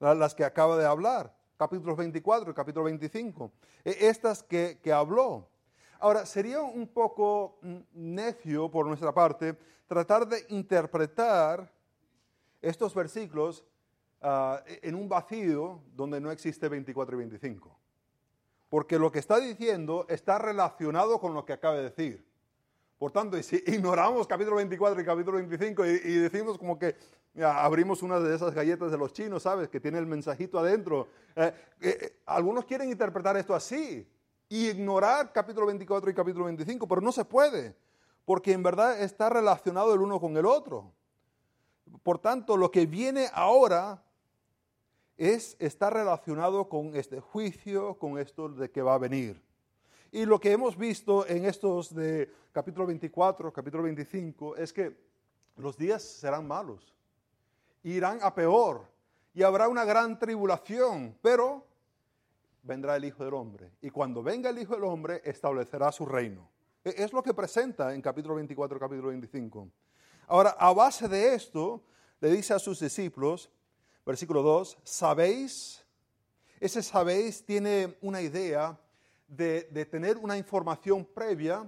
las 0.00 0.34
que 0.34 0.44
acaba 0.44 0.76
de 0.76 0.84
hablar, 0.84 1.34
capítulos 1.56 1.96
24 1.96 2.50
y 2.50 2.54
capítulo 2.54 2.84
25, 2.84 3.52
e, 3.84 4.08
estas 4.08 4.42
que, 4.42 4.78
habló. 4.92 5.46
Ahora, 6.00 6.26
sería 6.26 6.62
un 6.62 6.88
poco 6.88 7.58
necio 7.92 8.70
por 8.70 8.86
nuestra 8.86 9.12
parte 9.12 9.56
tratar 9.86 10.26
de 10.26 10.44
interpretar 10.48 11.70
estos 12.60 12.94
versículos 12.94 13.64
ah, 14.22 14.62
en 14.66 14.94
un 14.94 15.08
vacío 15.08 15.80
donde 15.94 16.20
no 16.20 16.30
existe 16.30 16.68
24 16.68 17.14
y 17.14 17.18
25 17.18 17.80
porque 18.70 18.98
lo 19.00 19.10
que 19.10 19.18
está 19.18 19.38
diciendo 19.40 20.06
está 20.08 20.38
relacionado 20.38 21.18
con 21.18 21.34
lo 21.34 21.44
que 21.44 21.52
acaba 21.52 21.74
de 21.74 21.82
decir. 21.82 22.29
Por 23.00 23.12
tanto, 23.12 23.42
si 23.42 23.56
ignoramos 23.66 24.26
capítulo 24.26 24.56
24 24.56 25.00
y 25.00 25.04
capítulo 25.06 25.38
25 25.38 25.86
y, 25.86 26.16
decimos 26.16 26.58
como 26.58 26.78
que 26.78 26.94
abrimos 27.42 28.02
una 28.02 28.20
de 28.20 28.36
esas 28.36 28.52
galletas 28.52 28.90
de 28.90 28.98
los 28.98 29.14
chinos, 29.14 29.44
¿sabes? 29.44 29.70
Que 29.70 29.80
tiene 29.80 29.96
el 29.96 30.04
mensajito 30.04 30.58
adentro. 30.58 31.08
Eh, 31.34 31.50
eh, 31.80 31.98
eh, 31.98 32.16
algunos 32.26 32.66
quieren 32.66 32.90
interpretar 32.90 33.38
esto 33.38 33.54
así 33.54 34.06
y 34.50 34.68
ignorar 34.68 35.32
capítulo 35.32 35.64
24 35.64 36.10
y 36.10 36.14
capítulo 36.14 36.44
25, 36.44 36.86
pero 36.86 37.00
no 37.00 37.10
se 37.10 37.24
puede, 37.24 37.74
porque 38.26 38.52
en 38.52 38.62
verdad 38.62 39.00
está 39.00 39.30
relacionado 39.30 39.94
el 39.94 40.00
uno 40.00 40.20
con 40.20 40.36
el 40.36 40.44
otro. 40.44 40.92
Por 42.02 42.18
tanto, 42.18 42.58
lo 42.58 42.70
que 42.70 42.84
viene 42.84 43.30
ahora 43.32 44.04
es, 45.16 45.56
está 45.58 45.88
relacionado 45.88 46.68
con 46.68 46.94
este 46.94 47.18
juicio, 47.18 47.94
con 47.94 48.18
esto 48.18 48.50
de 48.50 48.70
que 48.70 48.82
va 48.82 48.92
a 48.92 48.98
venir. 48.98 49.40
Y 50.12 50.24
lo 50.24 50.40
que 50.40 50.50
hemos 50.50 50.76
visto 50.76 51.24
en 51.24 51.44
estos 51.44 51.94
de 51.94 52.28
capítulo 52.50 52.84
24, 52.86 53.52
capítulo 53.52 53.84
25, 53.84 54.56
es 54.56 54.72
que 54.72 54.96
los 55.56 55.76
días 55.76 56.02
serán 56.02 56.48
malos, 56.48 56.92
irán 57.84 58.18
a 58.20 58.34
peor 58.34 58.88
y 59.32 59.44
habrá 59.44 59.68
una 59.68 59.84
gran 59.84 60.18
tribulación, 60.18 61.16
pero 61.22 61.64
vendrá 62.64 62.96
el 62.96 63.04
Hijo 63.04 63.24
del 63.24 63.34
Hombre. 63.34 63.70
Y 63.80 63.90
cuando 63.90 64.20
venga 64.20 64.50
el 64.50 64.58
Hijo 64.58 64.74
del 64.74 64.82
Hombre, 64.82 65.22
establecerá 65.24 65.92
su 65.92 66.04
reino. 66.04 66.50
E, 66.82 66.92
es 66.96 67.12
lo 67.12 67.22
que 67.22 67.32
presenta 67.32 67.94
en 67.94 68.02
capítulo 68.02 68.34
24, 68.34 68.80
capítulo 68.80 69.08
25. 69.10 69.68
Ahora, 70.26 70.56
a 70.58 70.72
base 70.72 71.06
de 71.06 71.34
esto, 71.34 71.84
le 72.20 72.32
dice 72.32 72.52
a 72.52 72.58
sus 72.58 72.80
discípulos, 72.80 73.48
versículo 74.04 74.42
2, 74.42 74.78
sabéis, 74.82 75.84
ese 76.58 76.82
sabéis 76.82 77.44
tiene 77.44 77.96
una 78.00 78.20
idea 78.20 78.76
de, 79.30 79.86
tener 79.86 80.18
una 80.18 80.36
información 80.36 81.04
previa, 81.04 81.64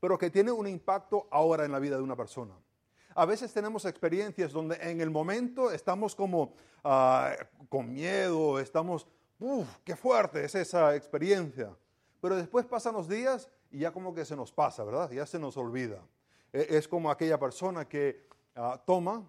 pero 0.00 0.16
que 0.16 0.30
tiene 0.30 0.52
un 0.52 0.66
impacto 0.66 1.26
ahora 1.30 1.64
en 1.64 1.72
la 1.72 1.78
vida 1.78 1.96
de 1.96 2.02
una 2.02 2.16
persona. 2.16 2.54
A 3.14 3.26
veces 3.26 3.52
tenemos 3.52 3.84
experiencias 3.84 4.52
donde 4.52 4.76
en 4.76 5.00
el 5.00 5.10
momento 5.10 5.70
estamos 5.70 6.14
como 6.14 6.54
ah, 6.82 7.34
con 7.68 7.92
miedo, 7.92 8.58
estamos, 8.58 9.06
uff, 9.38 9.68
qué 9.84 9.96
fuerte 9.96 10.44
es 10.44 10.54
esa 10.54 10.94
experiencia. 10.96 11.76
Pero 12.20 12.36
después 12.36 12.64
pasan 12.64 12.94
los 12.94 13.08
días 13.08 13.50
y 13.70 13.80
ya 13.80 13.92
como 13.92 14.14
que 14.14 14.24
se 14.24 14.36
nos 14.36 14.52
pasa, 14.52 14.84
¿verdad? 14.84 15.10
Ya 15.10 15.26
se 15.26 15.38
nos 15.38 15.56
olvida. 15.56 16.00
E, 16.52 16.66
es 16.70 16.88
como 16.88 17.10
aquella 17.10 17.38
persona 17.38 17.86
que 17.86 18.26
ah, 18.54 18.80
toma 18.86 19.28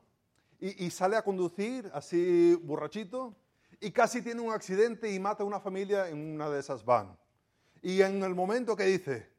y, 0.60 0.90
sale 0.92 1.18
a 1.18 1.22
conducir 1.22 1.92
así 1.94 2.56
borrachito 2.64 3.36
y 3.82 3.92
casi 3.92 4.22
tiene 4.22 4.40
un 4.40 4.54
accidente 4.54 5.12
y 5.12 5.20
mata 5.20 5.44
a 5.44 5.46
una 5.46 5.60
familia 5.60 6.08
en 6.08 6.36
una 6.36 6.50
de 6.50 6.62
esas 6.62 6.86
van. 6.86 7.18
Y 7.84 8.02
en 8.02 8.24
el 8.24 8.34
momento 8.34 8.78
que 8.78 8.86
dice, 8.86 9.30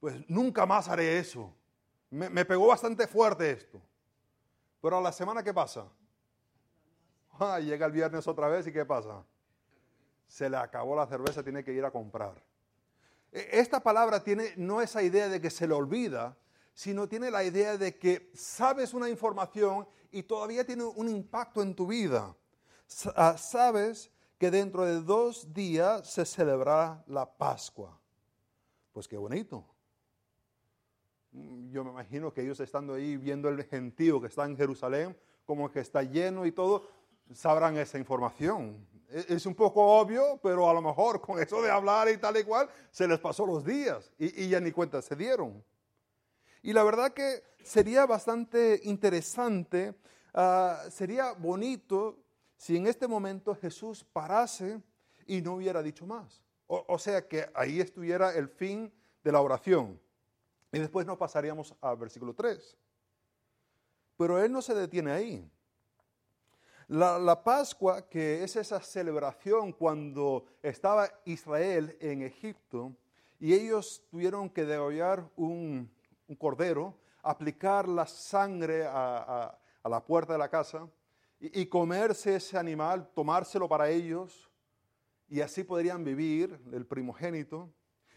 pues 0.00 0.28
nunca 0.28 0.66
más 0.66 0.88
haré 0.88 1.16
eso, 1.16 1.54
me, 2.10 2.44
pegó 2.44 2.66
bastante 2.66 3.06
fuerte 3.06 3.52
esto. 3.52 3.80
Pero 4.82 4.98
a 4.98 5.00
la 5.00 5.12
semana, 5.12 5.44
¿qué 5.44 5.54
pasa? 5.54 5.86
Ah, 7.38 7.60
llega 7.60 7.86
el 7.86 7.92
viernes 7.92 8.26
otra 8.26 8.48
vez 8.48 8.66
y 8.66 8.72
¿qué 8.72 8.84
pasa? 8.84 9.24
Se 10.26 10.50
le 10.50 10.56
acabó 10.56 10.96
la 10.96 11.06
cerveza, 11.06 11.44
tiene 11.44 11.62
que 11.62 11.72
ir 11.72 11.84
a 11.84 11.92
comprar. 11.92 12.34
E, 13.30 13.48
esta 13.52 13.78
palabra 13.78 14.22
tiene 14.24 14.54
no 14.56 14.82
esa 14.82 15.00
idea 15.00 15.28
de 15.28 15.40
que 15.40 15.50
se 15.50 15.68
le 15.68 15.74
olvida, 15.74 16.36
sino 16.74 17.08
tiene 17.08 17.30
la 17.30 17.44
idea 17.44 17.78
de 17.78 17.96
que 17.96 18.32
sabes 18.34 18.92
una 18.92 19.08
información 19.08 19.88
y 20.10 20.24
todavía 20.24 20.66
tiene 20.66 20.82
un 20.82 21.08
impacto 21.08 21.62
en 21.62 21.76
tu 21.76 21.86
vida. 21.86 22.36
Ah, 23.14 23.36
sabes 23.38 24.10
que 24.38 24.50
dentro 24.50 24.84
de 24.84 25.00
dos 25.00 25.52
días 25.52 26.10
se 26.10 26.24
celebrará 26.24 27.02
la 27.06 27.26
Pascua. 27.36 27.98
Pues 28.92 29.08
qué 29.08 29.16
bonito. 29.16 29.64
Yo 31.32 31.82
me 31.82 31.90
imagino 31.90 32.32
que 32.32 32.42
ellos 32.42 32.60
estando 32.60 32.94
ahí 32.94 33.16
viendo 33.16 33.48
el 33.48 33.64
gentío 33.64 34.20
que 34.20 34.28
está 34.28 34.44
en 34.44 34.56
Jerusalén, 34.56 35.16
como 35.44 35.70
que 35.70 35.80
está 35.80 36.02
lleno 36.02 36.46
y 36.46 36.52
todo, 36.52 36.88
sabrán 37.32 37.76
esa 37.76 37.98
información. 37.98 38.86
E, 39.08 39.26
es 39.28 39.46
un 39.46 39.54
poco 39.54 39.82
obvio, 39.82 40.38
pero 40.42 40.70
a 40.70 40.74
lo 40.74 40.80
mejor 40.80 41.20
con 41.20 41.40
eso 41.40 41.60
de 41.60 41.70
hablar 41.70 42.08
y 42.08 42.18
tal 42.18 42.36
y 42.36 42.44
cual, 42.44 42.68
se 42.90 43.08
les 43.08 43.18
pasó 43.18 43.44
los 43.46 43.64
días 43.64 44.12
y, 44.18 44.44
y 44.44 44.48
ya 44.48 44.60
ni 44.60 44.70
cuenta 44.70 45.02
se 45.02 45.16
dieron. 45.16 45.64
Y 46.62 46.72
la 46.72 46.82
verdad 46.82 47.12
que 47.12 47.42
sería 47.62 48.06
bastante 48.06 48.80
interesante, 48.84 49.94
ah, 50.32 50.84
sería 50.90 51.32
bonito 51.32 52.23
si 52.56 52.76
en 52.76 52.86
este 52.86 53.08
momento 53.08 53.54
Jesús 53.54 54.04
parase 54.04 54.80
y 55.26 55.40
no 55.40 55.54
hubiera 55.54 55.82
dicho 55.82 56.06
más. 56.06 56.42
O, 56.66 56.98
sea 56.98 57.28
que 57.28 57.46
ahí 57.54 57.80
estuviera 57.80 58.34
el 58.34 58.48
fin 58.48 58.92
de 59.22 59.32
la 59.32 59.40
oración. 59.40 60.00
Y 60.72 60.78
después 60.78 61.06
nos 61.06 61.18
pasaríamos 61.18 61.74
al 61.80 61.96
versículo 61.96 62.34
3. 62.34 62.76
Pero 64.16 64.42
él 64.42 64.50
no 64.50 64.62
se 64.62 64.74
detiene 64.74 65.12
ahí. 65.12 65.50
La, 66.88 67.42
Pascua, 67.42 68.08
que 68.08 68.42
es 68.44 68.56
esa 68.56 68.80
celebración 68.80 69.72
cuando 69.72 70.46
estaba 70.62 71.10
Israel 71.24 71.96
en 72.00 72.22
Egipto 72.22 72.94
y 73.40 73.54
ellos 73.54 74.02
tuvieron 74.10 74.50
que 74.50 74.64
degollar 74.64 75.28
un, 75.36 75.90
cordero, 76.38 76.94
aplicar 77.22 77.88
la 77.88 78.06
sangre 78.06 78.84
a, 78.86 79.58
la 79.84 80.04
puerta 80.04 80.32
de 80.34 80.38
la 80.38 80.48
casa 80.48 80.88
y, 81.52 81.66
comerse 81.66 82.36
ese 82.36 82.56
animal, 82.56 83.08
tomárselo 83.14 83.68
para 83.68 83.90
ellos 83.90 84.48
y 85.28 85.40
así 85.40 85.64
podrían 85.64 86.04
vivir 86.04 86.58
el 86.72 86.86
primogénito. 86.86 87.70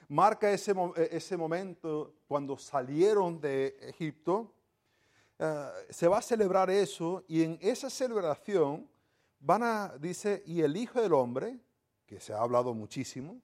Marca 0.08 0.52
ese, 0.52 0.74
ese 1.12 1.36
momento 1.36 2.14
cuando 2.28 2.58
salieron 2.58 3.42
de 3.42 3.78
Egipto 3.82 4.54
eh, 5.40 5.70
se 5.90 6.08
va 6.08 6.20
a 6.20 6.22
celebrar 6.22 6.70
eso 6.70 7.24
y 7.28 7.44
en 7.44 7.58
esa 7.62 7.90
celebración 7.90 8.90
van 9.40 9.64
a, 9.64 9.98
dice, 10.00 10.42
y 10.46 10.62
el 10.62 10.78
Hijo 10.78 11.02
del 11.02 11.14
Hombre, 11.14 11.60
que 12.06 12.20
se 12.20 12.34
ha 12.34 12.40
hablado 12.40 12.74
muchísimo, 12.74 13.42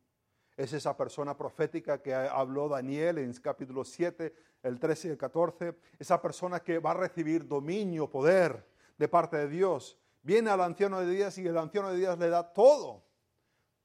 es 0.56 0.72
esa 0.72 0.96
persona 0.96 1.36
profética 1.36 2.02
que 2.02 2.13
habló 2.13 2.70
Daniel 2.70 3.18
en 3.18 3.34
capítulo 3.34 3.84
7, 3.84 4.34
el 4.63 4.80
13 4.80 5.08
y 5.08 5.12
el 5.12 5.18
14, 5.18 5.75
esa 6.00 6.22
persona 6.22 6.62
que 6.62 6.80
va 6.80 6.92
a 6.92 6.96
recibir 6.96 7.48
dominio, 7.48 8.10
poder 8.10 8.73
de 9.03 9.10
parte 9.10 9.38
de 9.38 9.48
Dios. 9.48 9.98
Viene 10.22 10.50
al 10.50 10.62
anciano 10.62 11.00
de 11.00 11.07
días 11.07 11.38
y 11.38 11.45
el 11.45 11.57
anciano 11.57 11.89
de 11.89 11.98
días 11.98 12.17
le 12.17 12.29
da 12.29 12.53
todo. 12.53 13.03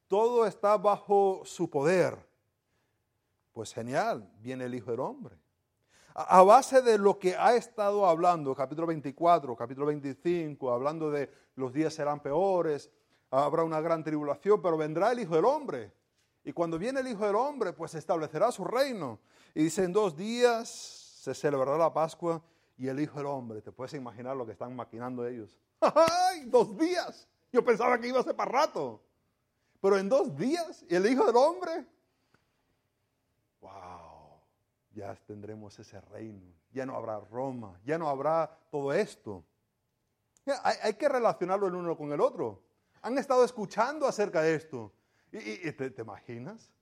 Todo 0.07 0.47
está 0.47 0.77
bajo 0.77 1.43
su 1.45 1.69
poder. 1.69 2.17
Pues 3.53 3.75
genial, 3.75 4.31
viene 4.39 4.65
el 4.65 4.75
Hijo 4.75 4.91
del 4.91 5.01
Hombre 5.01 5.39
a 6.27 6.43
base 6.43 6.83
de 6.83 6.99
lo 6.99 7.17
que 7.17 7.37
ha 7.37 7.55
estado 7.55 8.05
hablando, 8.05 8.53
capítulo 8.53 8.89
24, 8.89 9.55
capítulo 9.55 9.87
25, 9.87 10.73
hablando 10.73 11.13
de 11.13 11.31
los 11.55 11.73
días 11.73 11.95
serán 11.95 12.19
peores, 12.19 12.91
habrá 13.31 13.63
una 13.63 13.81
gran 13.81 14.03
tribulación, 14.03 14.61
pero 14.61 14.77
vendrá 14.77 15.13
el 15.13 15.21
Hijo 15.21 15.37
del 15.37 15.45
Hombre. 15.45 15.93
Y 16.43 16.53
cuando 16.53 16.77
viene 16.77 17.01
el 17.01 17.07
Hijo 17.07 17.25
del 17.25 17.37
Hombre, 17.37 17.73
pues 17.73 17.95
establecerá 17.95 18.51
su 18.51 18.65
reino. 18.65 19.21
Y 19.55 19.63
dice, 19.63 19.85
en 19.85 19.93
dos 19.93 20.17
días 20.17 20.69
se 20.69 21.35
celebrará 21.35 21.79
la 21.79 21.93
Pascua 21.93 22.43
y 22.79 22.89
el 22.89 23.01
Hijo 23.01 23.19
del 23.19 23.27
Hombre. 23.27 23.61
¿Te 23.61 23.73
puedes 23.73 23.93
imaginar 23.95 24.37
lo 24.37 24.47
que 24.47 24.53
están 24.53 24.75
maquinando 24.75 25.27
ellos? 25.27 25.55
¡Ay! 25.81 26.45
Dos 26.47 26.77
días. 26.79 27.29
Yo 27.53 27.65
pensaba 27.65 27.99
que 28.01 28.09
iba 28.09 28.21
a 28.21 28.23
ser 28.23 28.37
para 28.37 28.51
rato. 28.51 29.03
Pero 29.81 29.99
en 29.99 30.09
dos 30.09 30.37
días, 30.37 30.85
¿y 30.89 30.95
el 30.95 31.07
Hijo 31.07 31.27
del 31.27 31.37
Hombre? 31.37 31.87
¡Wow! 33.61 34.09
ya 34.99 35.15
tendremos 35.27 35.79
ese 35.79 36.01
reino, 36.01 36.53
ya 36.73 36.85
no 36.85 36.97
habrá 36.97 37.21
Roma, 37.21 37.79
ya 37.85 37.99
no 37.99 38.09
habrá 38.09 38.51
todo 38.71 38.93
esto. 38.93 39.45
Hay, 40.65 40.95
que 40.95 41.09
relacionarlo 41.09 41.67
el 41.67 41.75
uno 41.75 41.97
con 41.97 42.11
el 42.11 42.21
otro. 42.21 42.63
Han 43.03 43.19
estado 43.19 43.45
escuchando 43.45 44.07
acerca 44.07 44.41
de 44.41 44.55
esto. 44.55 44.93
¿Y, 45.31 45.71
te, 45.73 45.91
te, 45.91 46.03
imaginas? 46.03 46.73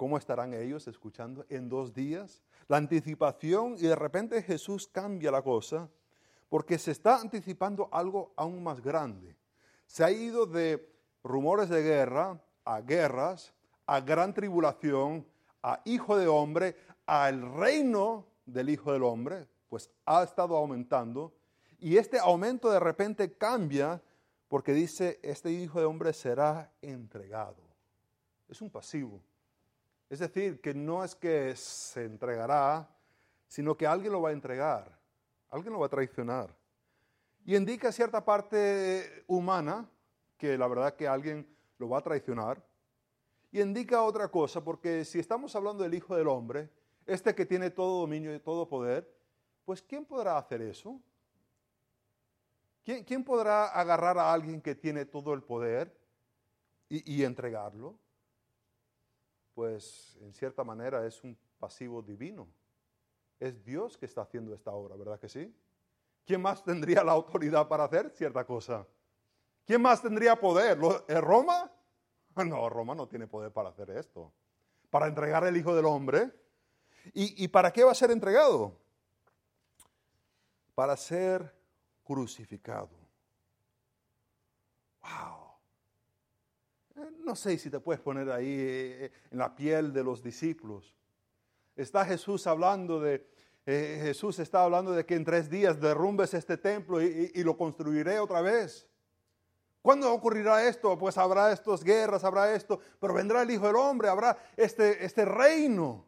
¿Cómo 0.00 0.16
estarán 0.16 0.54
ellos 0.54 0.88
escuchando 0.88 1.44
en 1.50 1.68
dos 1.68 1.92
días? 1.92 2.42
La 2.68 2.78
anticipación 2.78 3.74
y 3.76 3.82
de 3.82 3.94
repente 3.94 4.42
Jesús 4.42 4.88
cambia 4.88 5.30
la 5.30 5.42
cosa 5.42 5.90
porque 6.48 6.78
se 6.78 6.92
está 6.92 7.20
anticipando 7.20 7.86
algo 7.92 8.32
aún 8.34 8.62
más 8.62 8.80
grande. 8.80 9.36
Se 9.84 10.02
ha 10.02 10.10
ido 10.10 10.46
de 10.46 10.90
rumores 11.22 11.68
de 11.68 11.82
guerra 11.82 12.42
a 12.64 12.80
guerras, 12.80 13.52
a 13.84 14.00
gran 14.00 14.32
tribulación, 14.32 15.26
a 15.62 15.82
hijo 15.84 16.16
de 16.16 16.28
hombre, 16.28 16.76
al 17.04 17.52
reino 17.56 18.24
del 18.46 18.70
Hijo 18.70 18.94
del 18.94 19.02
Hombre, 19.02 19.48
pues 19.68 19.90
ha 20.06 20.22
estado 20.22 20.56
aumentando. 20.56 21.34
Y 21.78 21.98
este 21.98 22.18
aumento 22.18 22.70
de 22.70 22.80
repente 22.80 23.34
cambia 23.34 24.00
porque 24.48 24.72
dice, 24.72 25.20
este 25.22 25.52
Hijo 25.52 25.78
de 25.78 25.84
Hombre 25.84 26.14
será 26.14 26.72
entregado. 26.80 27.62
Es 28.48 28.62
un 28.62 28.70
pasivo. 28.70 29.20
Es 30.10 30.18
decir, 30.18 30.60
que 30.60 30.74
no 30.74 31.04
es 31.04 31.14
que 31.14 31.54
se 31.54 32.04
entregará, 32.04 32.88
sino 33.46 33.76
que 33.76 33.86
alguien 33.86 34.12
lo 34.12 34.20
va 34.20 34.30
a 34.30 34.32
entregar, 34.32 34.98
alguien 35.48 35.72
lo 35.72 35.78
va 35.78 35.86
a 35.86 35.90
traicionar. 35.90 36.52
Y 37.46 37.54
indica 37.54 37.92
cierta 37.92 38.24
parte 38.24 39.24
humana, 39.28 39.88
que 40.36 40.58
la 40.58 40.66
verdad 40.66 40.96
que 40.96 41.06
alguien 41.06 41.46
lo 41.78 41.88
va 41.88 41.98
a 41.98 42.02
traicionar. 42.02 42.60
Y 43.52 43.60
indica 43.60 44.02
otra 44.02 44.28
cosa, 44.28 44.62
porque 44.62 45.04
si 45.04 45.20
estamos 45.20 45.54
hablando 45.54 45.84
del 45.84 45.94
Hijo 45.94 46.16
del 46.16 46.26
Hombre, 46.26 46.68
este 47.06 47.32
que 47.32 47.46
tiene 47.46 47.70
todo 47.70 48.00
dominio 48.00 48.34
y 48.34 48.40
todo 48.40 48.68
poder, 48.68 49.08
pues 49.64 49.80
¿quién 49.80 50.04
podrá 50.04 50.36
hacer 50.38 50.60
eso? 50.60 51.00
¿Quién, 52.82 53.22
podrá 53.22 53.66
agarrar 53.66 54.18
a 54.18 54.32
alguien 54.32 54.60
que 54.60 54.74
tiene 54.74 55.04
todo 55.04 55.34
el 55.34 55.42
poder 55.44 55.96
y, 56.88 57.18
y 57.18 57.22
entregarlo? 57.22 57.96
Pues 59.54 60.16
en 60.20 60.32
cierta 60.32 60.64
manera 60.64 61.06
es 61.06 61.22
un 61.24 61.36
pasivo 61.58 62.02
divino. 62.02 62.48
Es 63.38 63.64
Dios 63.64 63.96
que 63.96 64.06
está 64.06 64.22
haciendo 64.22 64.54
esta 64.54 64.70
obra, 64.70 64.96
¿verdad 64.96 65.18
que 65.18 65.28
sí? 65.28 65.54
¿Quién 66.24 66.42
más 66.42 66.62
tendría 66.62 67.02
la 67.02 67.12
autoridad 67.12 67.66
para 67.68 67.84
hacer 67.84 68.10
cierta 68.10 68.44
cosa? 68.44 68.86
¿Quién 69.64 69.82
más 69.82 70.02
tendría 70.02 70.36
poder? 70.36 70.78
¿Es 71.08 71.20
¿Roma? 71.20 71.70
No, 72.46 72.70
Roma 72.70 72.94
no 72.94 73.08
tiene 73.08 73.26
poder 73.26 73.52
para 73.52 73.70
hacer 73.70 73.90
esto. 73.90 74.32
Para 74.88 75.08
entregar 75.08 75.44
el 75.44 75.56
Hijo 75.56 75.74
del 75.74 75.84
Hombre, 75.84 76.32
¿Y, 77.12 77.48
para 77.48 77.72
qué 77.72 77.82
va 77.84 77.92
a 77.92 77.94
ser 77.94 78.10
entregado? 78.10 78.78
Para 80.74 80.96
ser 80.96 81.54
crucificado. 82.04 82.90
¡Wow! 85.02 85.39
Eh, 87.00 87.10
no 87.24 87.34
sé 87.34 87.56
si 87.58 87.70
te 87.70 87.80
puedes 87.80 88.00
poner 88.00 88.30
ahí 88.30 88.46
eh, 88.46 89.04
eh, 89.04 89.12
en 89.30 89.38
la 89.38 89.54
piel 89.54 89.92
de 89.92 90.04
los 90.04 90.22
discípulos. 90.22 90.94
Está 91.76 92.04
Jesús 92.04 92.46
hablando 92.46 93.00
de, 93.00 93.28
Jesús 93.64 94.38
está 94.40 94.64
hablando 94.64 94.92
de 94.92 95.06
que 95.06 95.14
en 95.14 95.24
tres 95.24 95.48
días 95.48 95.80
derrumbes 95.80 96.34
este 96.34 96.56
templo 96.56 97.00
y, 97.00 97.30
y, 97.34 97.44
lo 97.44 97.56
construiré 97.56 98.18
otra 98.18 98.40
vez. 98.40 98.88
¿Cuándo 99.80 100.12
ocurrirá 100.12 100.66
esto? 100.66 100.98
Pues 100.98 101.16
habrá 101.16 101.52
estas 101.52 101.84
guerras, 101.84 102.24
habrá 102.24 102.52
esto, 102.52 102.80
pero 102.98 103.14
vendrá 103.14 103.42
el 103.42 103.50
Hijo 103.50 103.66
del 103.66 103.76
Hombre, 103.76 104.08
habrá 104.08 104.36
este, 104.56 105.04
este 105.04 105.24
reino. 105.24 106.04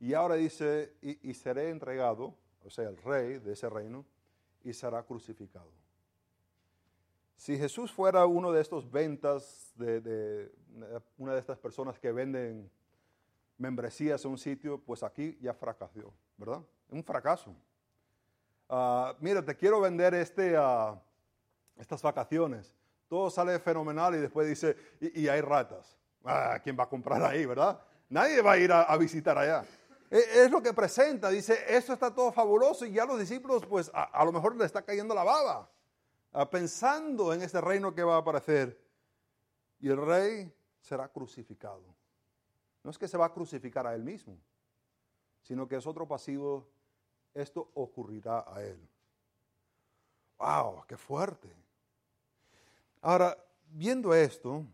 Y 0.00 0.12
ahora 0.12 0.34
dice, 0.34 0.94
y, 1.00 1.32
seré 1.34 1.70
entregado, 1.70 2.36
o 2.62 2.70
sea, 2.70 2.88
el 2.88 2.96
rey 2.98 3.38
de 3.38 3.54
ese 3.54 3.68
reino, 3.70 4.04
y 4.62 4.72
será 4.72 5.02
crucificado. 5.02 5.70
Si 7.36 7.56
Jesús 7.56 7.92
fuera 7.92 8.26
uno 8.26 8.50
de 8.52 8.62
estos 8.62 8.90
ventas, 8.90 9.72
de, 9.76 10.50
una 11.18 11.34
de 11.34 11.38
estas 11.38 11.58
personas 11.58 11.98
que 11.98 12.10
venden 12.12 12.70
membresías 13.58 14.24
a 14.24 14.28
un 14.28 14.38
sitio, 14.38 14.78
pues 14.78 15.02
aquí 15.02 15.38
ya 15.40 15.54
fracasó, 15.54 16.12
¿verdad? 16.36 16.62
Un 16.88 17.04
fracaso. 17.04 17.54
Uh, 18.68 19.14
mira, 19.20 19.44
te 19.44 19.56
quiero 19.56 19.80
vender 19.80 20.14
este, 20.14 20.58
uh, 20.58 20.98
estas 21.76 22.02
vacaciones. 22.02 22.74
Todo 23.08 23.30
sale 23.30 23.58
fenomenal 23.60 24.14
y 24.14 24.18
después 24.18 24.48
dice, 24.48 24.76
y, 25.00 25.28
hay 25.28 25.40
ratas. 25.40 25.96
Ah, 26.24 26.58
¿Quién 26.62 26.76
va 26.78 26.84
a 26.84 26.88
comprar 26.88 27.22
ahí, 27.22 27.46
verdad? 27.46 27.80
Nadie 28.08 28.42
va 28.42 28.52
a 28.52 28.58
ir 28.58 28.72
a 28.72 28.96
visitar 28.96 29.38
allá. 29.38 29.64
E, 30.10 30.44
es 30.44 30.50
lo 30.50 30.62
que 30.62 30.72
presenta, 30.72 31.28
dice, 31.30 31.64
esto 31.68 31.92
está 31.92 32.14
todo 32.14 32.32
fabuloso 32.32 32.86
y 32.86 32.92
ya 32.92 33.04
los 33.04 33.18
discípulos 33.18 33.64
pues 33.66 33.90
a, 33.92 34.24
lo 34.24 34.32
mejor 34.32 34.56
le 34.56 34.64
está 34.64 34.82
cayendo 34.82 35.14
la 35.14 35.24
baba, 35.24 35.60
ah, 35.60 35.68
pensando 36.44 37.32
en 37.32 37.42
ese 37.42 37.60
reino 37.60 37.94
que 37.94 38.02
va 38.02 38.16
a 38.16 38.18
aparecer. 38.18 38.78
Y 39.78 39.88
el 39.88 39.96
rey 39.96 40.52
será 40.80 41.08
crucificado. 41.08 41.82
No 42.82 42.90
es 42.90 42.98
que 42.98 43.08
se 43.08 43.16
va 43.16 43.26
a 43.26 43.32
crucificar 43.32 43.86
a 43.86 43.94
él 43.94 44.04
mismo, 44.04 44.38
sino 45.42 45.66
que 45.66 45.76
es 45.76 45.86
otro 45.86 46.06
pasivo, 46.06 46.68
esto 47.34 47.70
ocurrirá 47.74 48.44
a 48.46 48.62
él. 48.62 48.78
¡Wow! 50.38 50.84
¡Qué 50.86 50.96
fuerte! 50.96 51.50
Ahora, 53.00 53.36
viendo 53.70 54.14
esto, 54.14 54.64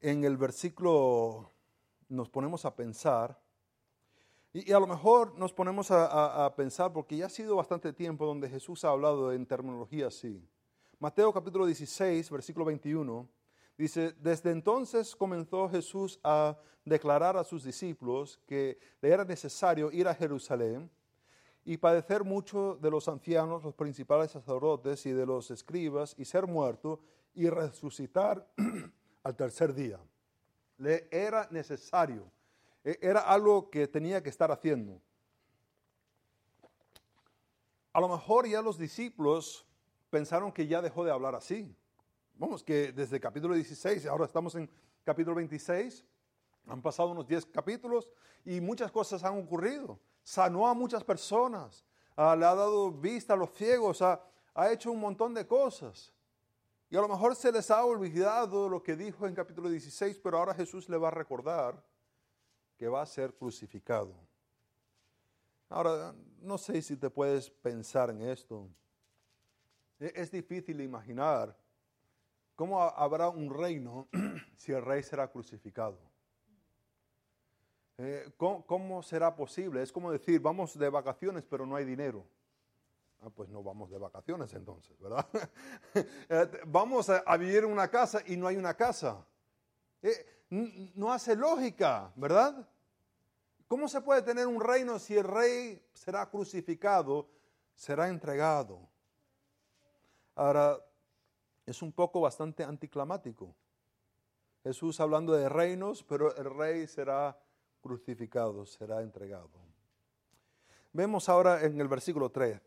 en 0.00 0.24
el 0.24 0.36
versículo 0.36 1.50
nos 2.08 2.28
ponemos 2.28 2.64
a 2.64 2.74
pensar, 2.74 3.38
y, 4.54 4.72
a 4.72 4.78
lo 4.78 4.86
mejor 4.86 5.36
nos 5.36 5.52
ponemos 5.52 5.90
a, 5.90 6.54
pensar, 6.56 6.92
porque 6.92 7.16
ya 7.16 7.26
ha 7.26 7.28
sido 7.28 7.56
bastante 7.56 7.92
tiempo 7.92 8.24
donde 8.24 8.48
Jesús 8.48 8.84
ha 8.84 8.90
hablado 8.90 9.32
en 9.32 9.44
terminología 9.44 10.06
así. 10.06 10.40
Mateo 11.00 11.32
capítulo 11.32 11.66
16, 11.66 12.30
versículo 12.30 12.64
21, 12.64 13.28
dice, 13.76 14.14
desde 14.20 14.52
entonces 14.52 15.16
comenzó 15.16 15.68
Jesús 15.68 16.20
a 16.22 16.56
declarar 16.84 17.36
a 17.36 17.42
sus 17.42 17.64
discípulos 17.64 18.38
que 18.46 18.78
le 19.02 19.08
era 19.08 19.24
necesario 19.24 19.90
ir 19.90 20.06
a 20.06 20.14
Jerusalén 20.14 20.88
y 21.64 21.76
padecer 21.76 22.22
mucho 22.22 22.78
de 22.80 22.90
los 22.92 23.08
ancianos, 23.08 23.64
los 23.64 23.74
principales 23.74 24.30
sacerdotes 24.30 25.04
y 25.06 25.10
de 25.10 25.26
los 25.26 25.50
escribas 25.50 26.14
y 26.16 26.24
ser 26.26 26.46
muerto 26.46 27.00
y 27.34 27.48
resucitar 27.48 28.46
al 29.24 29.34
tercer 29.34 29.74
día. 29.74 29.98
Le 30.78 31.08
era 31.10 31.48
necesario. 31.50 32.30
E, 32.84 32.98
era 33.00 33.20
algo 33.20 33.70
que 33.70 33.88
tenía 33.88 34.22
que 34.22 34.28
estar 34.28 34.52
haciendo. 34.52 35.00
A 37.92 38.00
lo 38.00 38.08
mejor 38.08 38.46
ya 38.46 38.60
los 38.60 38.76
discípulos 38.76 39.66
pensaron 40.10 40.52
que 40.52 40.66
ya 40.66 40.82
dejó 40.82 41.04
de 41.04 41.10
hablar 41.10 41.34
así. 41.34 41.74
Vamos, 42.36 42.62
que 42.62 42.92
desde 42.92 43.20
capítulo 43.20 43.54
16, 43.54 44.06
ahora 44.06 44.26
estamos 44.26 44.54
en 44.56 44.68
capítulo 45.04 45.36
26, 45.36 46.04
han 46.66 46.82
pasado 46.82 47.10
unos 47.10 47.26
10 47.26 47.46
capítulos 47.46 48.10
y 48.44 48.60
muchas 48.60 48.90
cosas 48.90 49.22
han 49.24 49.38
ocurrido. 49.38 49.98
Sanó 50.22 50.66
a 50.66 50.74
muchas 50.74 51.04
personas, 51.04 51.84
ah, 52.16 52.34
le 52.34 52.44
ha 52.44 52.54
dado 52.54 52.90
vista 52.90 53.34
a 53.34 53.36
los 53.36 53.52
ciegos, 53.52 54.02
ha 54.02 54.72
hecho 54.72 54.90
un 54.90 55.00
montón 55.00 55.34
de 55.34 55.46
cosas. 55.46 56.12
Y 56.90 56.96
a 56.96 57.00
lo 57.00 57.08
mejor 57.08 57.34
se 57.34 57.50
les 57.50 57.70
ha 57.70 57.84
olvidado 57.84 58.68
lo 58.68 58.82
que 58.82 58.96
dijo 58.96 59.26
en 59.26 59.34
capítulo 59.34 59.68
16, 59.68 60.20
pero 60.20 60.38
ahora 60.38 60.54
Jesús 60.54 60.88
le 60.88 60.96
va 60.96 61.08
a 61.08 61.10
recordar 61.10 61.82
que 62.76 62.88
va 62.88 63.02
a 63.02 63.06
ser 63.06 63.34
crucificado. 63.34 64.14
Ahora, 65.68 66.14
no 66.40 66.58
sé 66.58 66.82
si 66.82 66.96
te 66.96 67.10
puedes 67.10 67.50
pensar 67.50 68.10
en 68.10 68.22
esto. 68.22 68.68
E-, 69.98 70.12
es 70.14 70.30
difícil 70.30 70.80
imaginar 70.80 71.56
cómo 72.54 72.82
habrá 72.82 73.28
un 73.28 73.52
reino 73.52 74.08
si 74.56 74.72
el 74.72 74.82
rey 74.82 75.02
será 75.02 75.30
crucificado. 75.30 75.98
Eh, 77.96 78.32
¿cómo, 78.36 79.02
será 79.02 79.34
posible? 79.34 79.82
Es 79.82 79.92
como 79.92 80.10
decir, 80.10 80.40
vamos 80.40 80.76
de 80.76 80.88
vacaciones, 80.88 81.44
pero 81.48 81.64
no 81.64 81.76
hay 81.76 81.84
dinero. 81.84 82.26
Ah, 83.20 83.30
pues 83.30 83.48
no 83.48 83.62
vamos 83.62 83.90
de 83.90 83.98
vacaciones 83.98 84.52
entonces, 84.54 84.98
¿verdad? 85.00 85.26
Eh, 86.28 86.50
vamos 86.66 87.08
a, 87.08 87.36
vivir 87.36 87.58
en 87.58 87.70
una 87.70 87.88
casa 87.88 88.20
y 88.26 88.36
no 88.36 88.48
hay 88.48 88.56
una 88.56 88.74
casa. 88.74 89.24
Eh, 90.02 90.33
no 90.50 91.12
hace 91.12 91.36
lógica, 91.36 92.12
¿verdad? 92.16 92.68
¿Cómo 93.66 93.88
se 93.88 94.00
puede 94.00 94.22
tener 94.22 94.46
un 94.46 94.60
reino 94.60 94.98
si 94.98 95.16
el 95.16 95.24
rey 95.24 95.82
será 95.92 96.30
crucificado, 96.30 97.28
será 97.74 98.08
entregado? 98.08 98.88
Ahora, 100.34 100.78
es 101.66 101.80
un 101.82 101.92
poco 101.92 102.20
bastante 102.20 102.62
anticlamático. 102.62 103.54
Jesús 104.62 105.00
hablando 105.00 105.32
de 105.32 105.48
reinos, 105.48 106.02
pero 106.02 106.34
el 106.36 106.54
rey 106.54 106.86
será 106.86 107.38
crucificado, 107.80 108.64
será 108.64 109.02
entregado. 109.02 109.50
Vemos 110.92 111.28
ahora 111.28 111.62
en 111.64 111.80
el 111.80 111.88
versículo 111.88 112.30
3. 112.30 112.60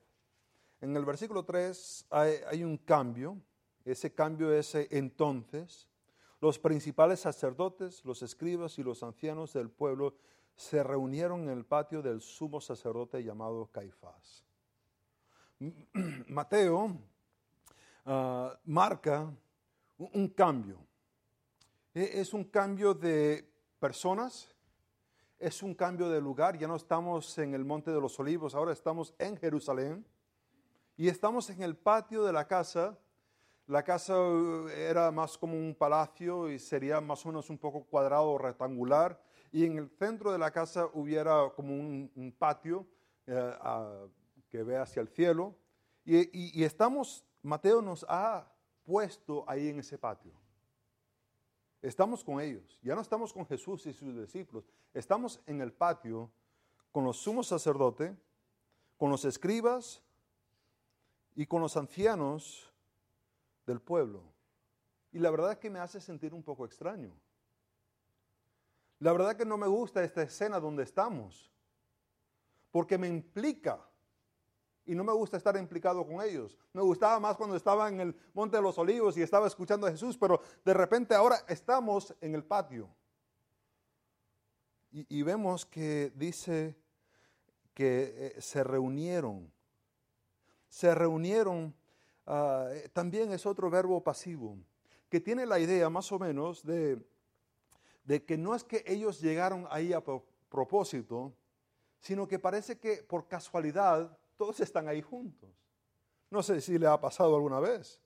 En 0.82 0.96
el 0.96 1.06
versículo 1.06 1.44
3 1.44 2.08
hay, 2.10 2.64
un 2.64 2.78
cambio. 2.78 3.42
Ese 3.84 4.14
cambio 4.14 4.52
es 4.52 4.76
eh, 4.76 4.88
entonces. 4.92 5.90
Los 6.40 6.60
principales 6.60 7.22
sacerdotes, 7.22 8.06
los 8.06 8.22
escribas 8.22 8.78
y 8.78 8.84
los 8.84 9.02
ancianos 9.02 9.54
del 9.54 9.70
pueblo 9.70 10.16
se 10.56 10.84
reunieron 10.84 11.44
en 11.44 11.50
el 11.50 11.66
patio 11.66 12.02
del 12.02 12.22
sumo 12.22 12.62
sacerdote 12.62 13.24
llamado 13.24 13.70
Caifás. 13.72 14.44
Mateo 16.28 16.98
ah, 18.06 18.60
marca 18.66 19.32
un 19.98 20.28
cambio. 20.30 20.78
E, 21.94 22.22
es 22.22 22.34
un 22.34 22.44
cambio 22.44 22.94
de 22.94 23.52
personas, 23.80 24.56
es 25.40 25.64
un 25.64 25.74
cambio 25.74 26.10
de 26.10 26.22
lugar. 26.22 26.58
Ya 26.58 26.68
no 26.68 26.76
estamos 26.76 27.38
en 27.40 27.54
el 27.54 27.66
Monte 27.66 27.92
de 27.92 28.00
los 28.02 28.20
Olivos, 28.20 28.54
ahora 28.54 28.74
estamos 28.74 29.14
en 29.18 29.38
Jerusalén. 29.38 30.06
Y 30.96 31.08
estamos 31.08 31.50
en 31.52 31.62
el 31.62 31.76
patio 31.76 32.24
de 32.24 32.34
la 32.34 32.48
casa. 32.48 32.98
La 33.68 33.84
casa 33.84 34.16
eh, 34.18 34.88
era 34.90 35.12
más 35.12 35.38
como 35.38 35.54
un 35.54 35.76
palacio 35.76 36.50
y 36.50 36.58
sería 36.58 37.02
más 37.02 37.26
o 37.26 37.30
menos 37.30 37.50
un 37.50 37.58
poco 37.58 37.84
cuadrado 37.84 38.32
o 38.32 38.38
rectangular. 38.38 39.22
Y 39.52 39.66
en 39.66 39.78
el 39.78 39.90
centro 39.90 40.32
de 40.32 40.38
la 40.38 40.52
casa 40.52 40.90
hubiera 40.94 41.50
como 41.56 41.74
un, 41.74 42.36
patio 42.38 42.86
eh, 43.26 43.54
que 44.50 44.64
ve 44.64 44.78
hacia 44.78 45.02
el 45.02 45.08
cielo. 45.08 45.56
Y, 46.06 46.60
y 46.60 46.64
estamos, 46.64 47.26
Mateo 47.42 47.82
nos 47.82 48.06
ha 48.08 48.52
puesto 48.84 49.44
ahí 49.48 49.70
en 49.70 49.80
ese 49.80 49.98
patio. 49.98 50.34
Estamos 51.82 52.24
con 52.24 52.40
ellos. 52.40 52.80
Ya 52.82 52.96
no 52.96 53.02
estamos 53.02 53.34
con 53.34 53.46
Jesús 53.46 53.86
y 53.86 53.94
sus 53.94 54.16
discípulos. 54.16 54.66
Estamos 54.94 55.42
en 55.46 55.62
el 55.62 55.72
patio 55.72 56.32
con 56.92 57.04
los 57.04 57.18
sumos 57.18 57.48
sacerdotes, 57.48 58.12
con 58.98 59.12
los 59.12 59.26
escribas, 59.26 60.02
y 61.38 61.46
con 61.46 61.62
los 61.62 61.78
ancianos 61.78 62.74
del 63.68 63.80
pueblo. 63.80 64.24
Y 65.12 65.20
la 65.20 65.30
verdad 65.30 65.52
es 65.52 65.58
que 65.60 65.70
me 65.70 65.80
hace 65.80 66.02
sentir 66.02 66.34
un 66.34 66.42
poco 66.42 66.66
extraño. 66.66 67.14
La 68.98 69.12
verdad 69.12 69.32
es 69.32 69.38
que 69.38 69.46
no 69.46 69.58
me 69.58 69.68
gusta 69.68 70.04
esta 70.04 70.24
escena 70.24 70.60
donde 70.60 70.82
estamos, 70.82 71.52
porque 72.72 72.98
me 72.98 73.08
implica 73.08 73.80
y 74.84 74.96
no 74.96 75.04
me 75.04 75.14
gusta 75.14 75.38
estar 75.38 75.56
implicado 75.56 76.04
con 76.08 76.20
ellos. 76.22 76.58
Me 76.74 76.82
gustaba 76.82 77.20
más 77.20 77.38
cuando 77.38 77.56
estaba 77.56 77.88
en 77.88 78.00
el 78.00 78.16
Monte 78.34 78.58
de 78.58 78.64
los 78.64 78.80
Olivos 78.80 79.16
y 79.18 79.22
estaba 79.22 79.46
escuchando 79.46 79.86
a 79.86 79.92
Jesús, 79.92 80.18
pero 80.18 80.42
de 80.66 80.74
repente 80.74 81.14
ahora 81.14 81.38
estamos 81.48 82.16
en 82.22 82.34
el 82.34 82.44
patio. 82.44 82.90
Y, 84.90 85.22
vemos 85.22 85.64
que 85.64 86.12
dice 86.16 86.76
que 87.76 88.34
eh, 88.38 88.42
se 88.42 88.64
reunieron 88.64 89.52
se 90.70 90.94
reunieron, 90.94 91.74
ah, 92.28 92.70
también 92.94 93.32
es 93.32 93.46
otro 93.46 93.70
verbo 93.70 94.04
pasivo, 94.04 94.58
que 95.10 95.20
tiene 95.20 95.46
la 95.46 95.60
idea 95.60 95.90
más 95.90 96.12
o 96.12 96.20
menos 96.20 96.64
de, 96.64 97.02
que 98.26 98.38
no 98.38 98.54
es 98.54 98.64
que 98.64 98.84
ellos 98.86 99.20
llegaron 99.20 99.68
ahí 99.70 99.94
a 99.94 100.04
propósito, 100.50 101.34
sino 102.00 102.28
que 102.28 102.38
parece 102.38 102.78
que 102.78 102.98
por 102.98 103.28
casualidad 103.28 104.18
todos 104.38 104.60
están 104.60 104.88
ahí 104.88 105.02
juntos. 105.02 105.50
No 106.30 106.44
sé 106.44 106.62
si 106.62 106.78
le 106.78 106.88
ha 106.88 107.00
pasado 107.00 107.36
alguna 107.36 107.60
vez. 107.60 108.00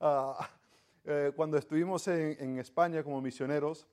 Ah, 0.00 0.48
eh, 1.04 1.32
cuando 1.36 1.58
estuvimos 1.58 2.06
en, 2.08 2.36
en, 2.40 2.58
España 2.58 3.02
como 3.02 3.20
misioneros, 3.20 3.86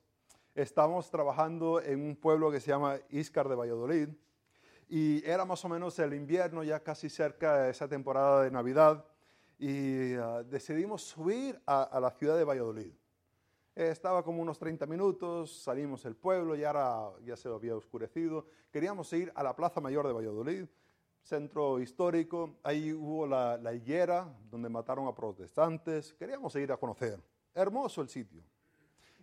estábamos 0.54 1.10
trabajando 1.10 1.80
en 1.82 2.00
un 2.00 2.16
pueblo 2.16 2.50
que 2.50 2.60
se 2.60 2.68
llama 2.68 2.98
Iscar 3.10 3.48
de 3.48 3.54
Valladolid, 3.54 4.08
y 4.88 5.22
era 5.28 5.44
más 5.44 5.64
o 5.64 5.68
menos 5.68 5.98
el 5.98 6.14
invierno, 6.14 6.62
ya 6.62 6.80
casi 6.80 7.10
cerca 7.10 7.58
de 7.58 7.70
esa 7.70 7.88
temporada 7.88 8.44
de 8.44 8.50
Navidad, 8.50 9.04
y 9.58 10.14
ah, 10.14 10.42
decidimos 10.44 11.02
subir 11.02 11.60
a, 11.66 11.98
la 12.00 12.10
ciudad 12.10 12.36
de 12.36 12.44
Valladolid. 12.44 12.92
estaba 13.74 14.22
como 14.22 14.42
unos 14.42 14.58
30 14.58 14.86
minutos, 14.86 15.62
salimos 15.62 16.02
del 16.02 16.16
pueblo, 16.16 16.54
ya, 16.54 16.70
era, 16.70 17.10
ya 17.24 17.36
se 17.36 17.48
había 17.48 17.76
oscurecido, 17.76 18.46
queríamos 18.70 19.12
ir 19.12 19.32
a 19.34 19.42
la 19.42 19.54
Plaza 19.54 19.80
Mayor 19.80 20.06
de 20.06 20.12
Valladolid, 20.12 20.66
centro 21.22 21.80
histórico, 21.80 22.58
ahí 22.62 22.92
hubo 22.92 23.26
la, 23.26 23.56
la 23.58 23.74
higuera 23.74 24.32
donde 24.50 24.68
mataron 24.68 25.06
a 25.06 25.14
protestantes, 25.14 26.14
queríamos 26.14 26.54
ir 26.56 26.72
a 26.72 26.76
conocer, 26.76 27.20
hermoso 27.54 28.00
el 28.00 28.08
sitio. 28.08 28.42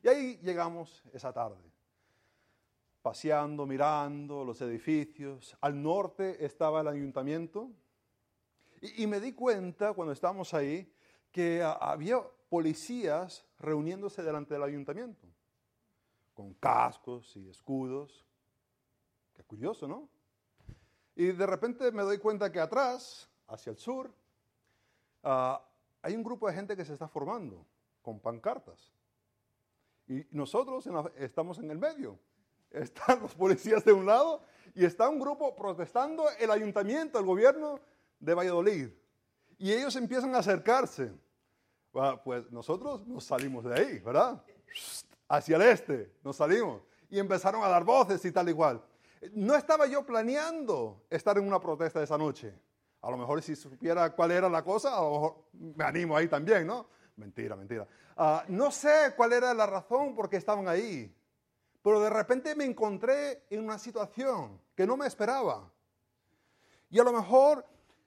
Y 0.03 0.07
ahí 0.07 0.39
llegamos 0.43 1.03
esa 1.13 1.33
tarde 1.33 1.75
paseando, 3.05 3.67
mirando 3.67 4.43
los 4.43 4.59
edificios. 4.61 5.55
Al 5.61 5.79
norte 5.79 6.43
estaba 6.43 6.81
el 6.81 6.87
ayuntamiento. 6.87 7.69
Y, 8.95 9.07
me 9.07 9.19
di 9.19 9.33
cuenta 9.33 9.93
cuando 9.93 10.13
estábamos 10.13 10.53
ahí 10.53 10.91
que 11.31 11.63
había 11.63 12.21
policías 12.49 13.45
reuniéndose 13.59 14.23
delante 14.23 14.53
del 14.53 14.63
ayuntamiento, 14.63 15.27
con 16.33 16.53
cascos 16.55 17.35
y 17.35 17.49
escudos. 17.49 18.25
Qué 19.33 19.43
curioso, 19.43 19.87
¿no? 19.87 20.09
Y 21.15 21.27
de 21.27 21.45
repente 21.45 21.91
me 21.91 22.03
doy 22.03 22.17
cuenta 22.17 22.51
que 22.51 22.59
atrás, 22.59 23.29
hacia 23.47 23.71
el 23.71 23.77
sur, 23.77 24.13
ah, 25.23 25.65
hay 26.01 26.15
un 26.15 26.23
grupo 26.23 26.47
de 26.47 26.53
gente 26.53 26.75
que 26.75 26.85
se 26.85 26.93
está 26.93 27.07
formando 27.07 27.65
con 28.01 28.19
pancartas. 28.19 28.93
Y 30.07 30.25
nosotros 30.31 30.87
estamos 31.15 31.59
en 31.59 31.71
el 31.71 31.79
medio 31.79 32.19
están 32.71 33.21
los 33.21 33.33
policías 33.35 33.83
de 33.85 33.93
un 33.93 34.05
lado 34.05 34.41
y 34.73 34.85
está 34.85 35.09
un 35.09 35.19
grupo 35.19 35.55
protestando 35.55 36.25
el 36.39 36.51
ayuntamiento, 36.51 37.19
el 37.19 37.25
gobierno 37.25 37.79
de 38.19 38.33
Valladolid. 38.33 38.89
Y 39.57 39.71
ellos 39.71 39.95
empiezan 39.95 40.35
a 40.35 40.39
acercarse. 40.39 41.11
pues 42.23 42.51
nosotros 42.51 43.05
nos 43.07 43.23
salimos 43.23 43.63
de 43.63 43.73
ahí, 43.73 43.99
¿verdad? 43.99 44.43
Hacia 45.27 45.55
el 45.55 45.61
este, 45.63 46.11
nos 46.23 46.35
salimos. 46.35 46.81
Y 47.09 47.19
empezaron 47.19 47.63
a 47.63 47.67
dar 47.67 47.83
voces 47.83 48.23
y 48.25 48.31
tal 48.31 48.49
y 48.49 48.53
cual. 48.53 48.83
No 49.33 49.55
estaba 49.55 49.87
yo 49.87 50.05
planeando 50.05 51.05
estar 51.09 51.37
en 51.37 51.47
una 51.47 51.59
protesta 51.59 52.03
esa 52.03 52.17
noche. 52.17 52.53
A 53.01 53.09
lo 53.09 53.17
mejor 53.17 53.41
si 53.41 53.55
supiera 53.55 54.13
cuál 54.13 54.31
era 54.31 54.49
la 54.49 54.63
cosa, 54.63 54.97
a 54.97 55.01
lo 55.01 55.11
mejor 55.11 55.35
me 55.53 55.83
animo 55.83 56.17
ahí 56.17 56.27
también, 56.27 56.67
¿no? 56.67 56.87
Mentira, 57.17 57.55
mentira. 57.55 57.87
Ah, 58.17 58.43
no 58.47 58.71
sé 58.71 59.13
cuál 59.15 59.33
era 59.33 59.53
la 59.53 59.65
razón 59.65 60.15
por 60.15 60.29
qué 60.29 60.37
estaban 60.37 60.67
ahí. 60.67 61.13
Pero 61.81 61.99
de 61.99 62.09
repente 62.09 62.55
me 62.55 62.65
encontré 62.65 63.45
en 63.49 63.63
una 63.63 63.77
situación 63.77 64.59
que 64.75 64.87
no 64.87 64.97
me 64.97 65.05
esperaba. 65.05 65.71
Y 66.89 66.99
a 66.99 67.03
lo 67.03 67.13
mejor 67.13 67.65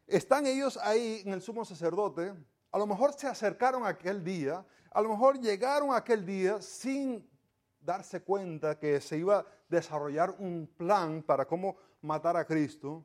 están 0.09 0.47
ellos 0.47 0.79
ahí 0.79 1.23
en 1.25 1.35
el 1.35 1.42
sumo 1.42 1.64
sacerdote 1.64 2.33
A 2.73 2.79
lo 2.79 2.87
mejor 2.87 3.12
se 3.12 3.27
acercaron 3.27 3.87
aquel 3.87 4.25
día, 4.25 4.64
a 4.90 5.01
lo 5.01 5.11
mejor 5.11 5.38
llegaron 5.38 5.94
aquel 5.94 6.25
día 6.25 6.61
sin 6.61 7.27
darse 7.81 8.23
cuenta 8.23 8.79
que 8.79 9.01
se 9.01 9.18
iba 9.18 9.38
a 9.38 9.47
desarrollar 9.68 10.35
un 10.38 10.66
plan 10.77 11.23
para 11.23 11.47
cómo 11.47 11.77
matar 12.03 12.37
a 12.37 12.44
Cristo. 12.44 13.05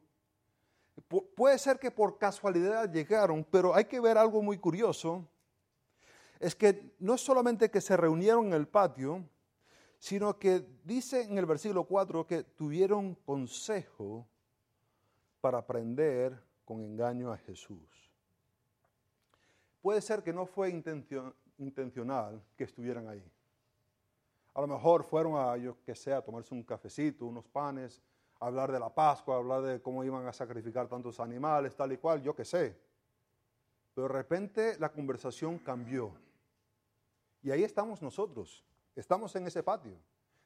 puede 1.36 1.58
ser 1.58 1.80
que 1.80 1.92
por 1.92 2.18
casualidad 2.18 2.92
llegaron, 2.92 3.44
pero 3.44 3.74
hay 3.74 3.86
que 3.86 4.00
ver 4.00 4.18
algo 4.18 4.42
muy 4.42 4.58
curioso. 4.58 5.28
Es 6.40 6.56
que 6.56 6.96
no 7.00 7.18
solamente 7.18 7.72
que 7.72 7.80
se 7.80 7.96
reunieron 7.96 8.48
en 8.48 8.54
el 8.54 8.68
patio, 8.68 9.24
sino 9.98 10.38
que 10.38 10.66
dice 10.84 11.22
en 11.22 11.38
el 11.38 11.46
versículo 11.46 11.86
4 11.86 12.28
que 12.28 12.44
tuvieron 12.44 13.16
consejo 13.16 14.28
para 15.40 15.66
prender 15.66 16.38
con 16.66 16.82
engaño 16.82 17.32
a 17.32 17.38
Jesús. 17.38 18.12
Puede 19.82 20.02
ser 20.02 20.24
que 20.24 20.32
no 20.32 20.46
fue 20.46 20.70
intencional 21.58 22.42
que 22.56 22.64
estuvieran 22.64 23.08
ahí. 23.08 23.24
A 24.54 24.62
lo 24.62 24.68
mejor 24.68 25.04
fueron 25.04 25.36
a, 25.36 25.58
yo 25.58 25.76
que 25.84 25.96
sé, 25.96 26.14
a 26.14 26.22
tomarse 26.22 26.54
un 26.54 26.64
cafecito, 26.64 27.26
unos 27.26 27.48
panes, 27.48 28.02
hablar 28.40 28.72
de 28.72 28.80
la 28.80 28.94
Pascua, 28.94 29.38
hablar 29.38 29.62
de 29.62 29.82
cómo 29.82 30.04
iban 30.04 30.28
a 30.28 30.34
sacrificar 30.34 30.88
tantos 30.88 31.20
animales, 31.20 31.76
tal 31.76 31.92
y 31.92 31.98
cual, 31.98 32.22
yo 32.22 32.36
que 32.36 32.46
sé. 32.46 32.78
Pero 33.94 34.08
de 34.08 34.14
repente 34.14 34.78
la 34.80 34.90
conversación 34.90 35.58
cambió. 35.60 36.12
Y 37.42 37.52
ahí 37.52 37.64
estamos 37.64 38.02
nosotros. 38.02 38.64
Estamos 38.96 39.36
en 39.36 39.48
ese 39.48 39.64
patio. 39.64 39.98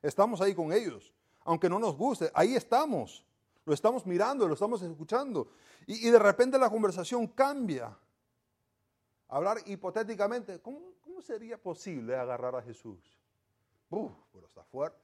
Estamos 0.02 0.42
ahí 0.42 0.56
con 0.56 0.72
ellos. 0.72 1.14
Aunque 1.44 1.70
no 1.70 1.80
nos 1.80 1.96
guste, 1.96 2.32
ahí 2.34 2.56
estamos. 2.56 3.26
Lo 3.68 3.74
estamos 3.74 4.06
mirando, 4.06 4.48
lo 4.48 4.54
estamos 4.54 4.82
escuchando. 4.82 5.50
Y, 5.88 6.10
de 6.10 6.18
repente 6.18 6.58
la 6.58 6.70
conversación 6.70 7.28
cambia. 7.28 7.94
Hablar 9.28 9.58
hipotéticamente, 9.66 10.62
¿cómo, 10.62 10.94
¿cómo, 11.02 11.22
sería 11.22 11.62
posible 11.62 12.16
agarrar 12.16 12.56
a 12.56 12.62
Jesús? 12.62 13.20
Uf, 13.90 14.14
pero 14.32 14.48
está 14.48 14.64
fuerte. 14.64 14.98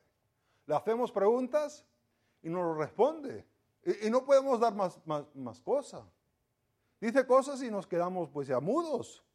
Le 0.65 0.75
hacemos 0.75 1.11
preguntas 1.11 1.83
y 2.41 2.47
no 2.47 2.63
lo 2.63 2.73
responde. 2.75 3.45
Y, 3.83 4.09
no 4.09 4.23
podemos 4.23 4.61
dar 4.61 4.73
más, 4.73 4.97
más, 5.05 5.25
más 5.35 5.59
cosas. 5.59 6.05
Dice 7.01 7.27
cosas 7.27 7.61
y 7.63 7.69
nos 7.69 7.85
quedamos 7.85 8.29
pues 8.29 8.47
ya 8.47 8.61
mudos. 8.61 9.25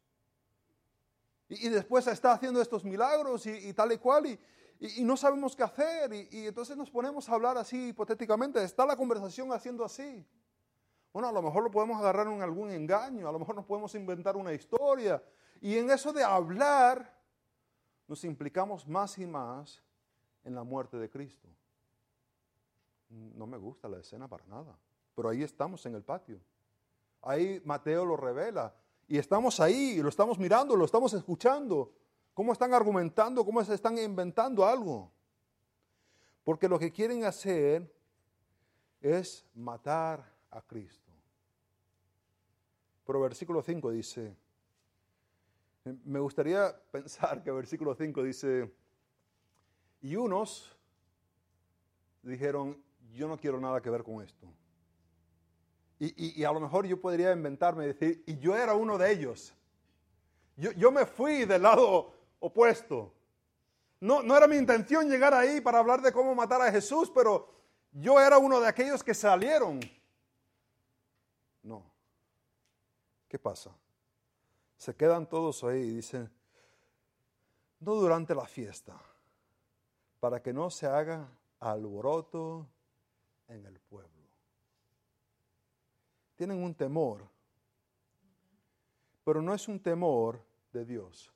Y, 1.51 1.69
después 1.69 2.07
está 2.07 2.33
haciendo 2.33 2.62
estos 2.62 2.83
milagros 2.83 3.45
y, 3.45 3.75
tal 3.75 3.93
y 3.93 3.99
cual, 3.99 4.25
y, 4.25 4.41
no 5.01 5.17
sabemos 5.17 5.57
qué 5.57 5.62
hacer. 5.62 6.12
Y, 6.12 6.47
entonces 6.47 6.77
nos 6.77 6.91
ponemos 6.91 7.29
a 7.29 7.35
hablar 7.35 7.59
así 7.59 7.88
hipotéticamente. 7.88 8.62
Está 8.62 8.87
la 8.87 8.97
conversación 8.97 9.53
haciendo 9.53 9.85
así. 9.85 10.27
Bueno, 11.12 11.29
a 11.29 11.33
lo 11.33 11.43
mejor 11.43 11.64
lo 11.64 11.71
podemos 11.71 11.99
agarrar 11.99 12.27
en 12.29 12.43
algún 12.43 12.71
engaño, 12.71 13.29
a 13.29 13.33
lo 13.33 13.38
mejor 13.38 13.57
nos 13.57 13.64
podemos 13.64 13.95
inventar 13.95 14.37
una 14.37 14.53
historia. 14.53 15.23
Y 15.61 15.77
en 15.77 15.91
eso 15.91 16.12
de 16.12 16.23
hablar, 16.23 17.19
nos 18.07 18.23
implicamos 18.25 18.87
más 18.87 19.19
y 19.19 19.27
más 19.27 19.83
en 20.45 20.55
la 20.55 20.62
muerte 20.62 20.97
de 20.97 21.11
Cristo. 21.11 21.49
No 23.09 23.47
me 23.47 23.57
gusta 23.57 23.88
la 23.88 23.99
escena 23.99 24.29
para 24.29 24.45
nada, 24.47 24.79
pero 25.14 25.31
ahí 25.31 25.43
estamos 25.43 25.85
en 25.87 25.95
el 25.95 26.03
patio. 26.03 26.41
Ahí 27.23 27.61
Mateo 27.64 28.05
lo 28.05 28.17
revela. 28.17 28.75
Y 29.09 29.17
estamos 29.17 29.59
ahí, 29.59 30.01
lo 30.03 30.11
estamos 30.11 30.38
mirando, 30.38 30.77
lo 30.77 30.85
estamos 30.85 31.14
escuchando. 31.14 31.93
¿Cómo 32.38 32.53
están 32.53 32.72
argumentando? 32.72 33.44
¿Cómo 33.44 33.64
se 33.64 33.74
están 33.74 33.98
inventando 33.98 34.64
algo? 34.64 35.11
Porque 36.44 36.68
lo 36.68 36.79
que 36.79 36.92
quieren 36.92 37.24
hacer 37.24 37.92
es 39.01 39.44
matar 39.57 40.24
a 40.48 40.62
Cristo. 40.62 41.11
Pero 43.05 43.20
versículo 43.22 43.61
5 43.61 43.90
dice, 43.90 44.37
me 46.05 46.20
gustaría 46.20 46.81
pensar 46.92 47.42
que 47.42 47.51
versículo 47.51 47.96
5 47.96 48.22
dice, 48.22 48.72
y 50.01 50.14
unos 50.14 50.79
dijeron, 52.22 52.81
yo 53.11 53.27
no 53.27 53.37
quiero 53.37 53.59
nada 53.59 53.83
que 53.83 53.90
ver 53.90 54.05
con 54.05 54.22
esto. 54.22 54.46
Y, 55.98 56.44
a 56.44 56.53
lo 56.53 56.61
mejor 56.61 56.87
yo 56.87 57.01
podría 57.01 57.33
inventarme 57.33 57.83
y 57.83 57.88
decir, 57.88 58.22
y 58.27 58.38
yo 58.38 58.57
era 58.57 58.74
uno 58.74 58.96
de 58.96 59.11
ellos. 59.11 59.53
Yo, 60.57 60.70
yo 60.70 60.92
me 60.92 61.05
fui 61.05 61.44
del 61.44 61.62
lado 61.62 62.16
opuesto. 62.40 63.12
No, 64.01 64.22
no 64.22 64.37
era 64.37 64.46
mi 64.46 64.57
intención 64.57 65.09
llegar 65.09 65.35
ahí 65.35 65.61
para 65.61 65.79
hablar 65.79 66.01
de 66.01 66.12
cómo 66.12 66.35
matar 66.35 66.62
a 66.62 66.70
Jesús, 66.70 67.11
pero 67.14 67.48
yo 67.92 68.20
era 68.20 68.38
uno 68.38 68.61
de 68.61 68.68
aquellos 68.68 69.03
que 69.03 69.14
salieron. 69.14 69.81
No. 71.62 71.85
¿Qué 73.29 73.38
pasa? 73.38 73.70
Se 74.77 74.94
quedan 74.94 75.29
todos 75.29 75.64
ahí 75.64 75.81
y 75.81 75.94
dicen, 75.96 76.31
no 77.81 77.94
durante 77.94 78.35
la 78.35 78.46
fiesta, 78.46 78.96
para 80.20 80.40
que 80.40 80.53
no 80.53 80.70
se 80.70 80.87
haga 80.87 81.29
alboroto 81.59 82.66
en 83.48 83.66
el 83.66 83.81
pueblo 83.81 84.18
tienen 86.38 86.62
un 86.62 86.72
temor, 86.72 87.29
pero 89.24 89.42
no 89.42 89.53
es 89.53 89.66
un 89.66 89.81
temor 89.81 90.40
de 90.72 90.85
Dios. 90.85 91.33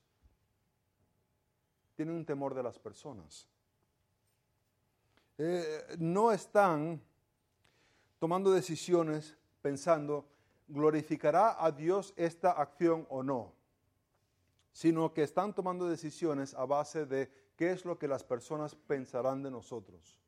Tienen 2.02 2.16
un 2.16 2.26
temor 2.26 2.52
de 2.52 2.64
las 2.64 2.80
personas. 2.80 3.46
Eh, 5.38 5.96
no 6.00 6.32
están 6.32 7.00
tomando 8.18 8.50
decisiones 8.50 9.36
pensando, 9.60 10.26
¿glorificará 10.66 11.64
a 11.64 11.70
Dios 11.70 12.12
esta 12.16 12.50
acción 12.50 13.06
o 13.08 13.22
no? 13.22 13.52
Sino 14.72 15.14
que 15.14 15.22
están 15.22 15.54
tomando 15.54 15.88
decisiones 15.88 16.54
a 16.54 16.64
base 16.64 17.06
de 17.06 17.30
qué 17.54 17.70
es 17.70 17.84
lo 17.84 17.96
que 17.96 18.08
las 18.08 18.24
personas 18.24 18.74
pensarán 18.74 19.44
de 19.44 19.52
nosotros. 19.52 20.18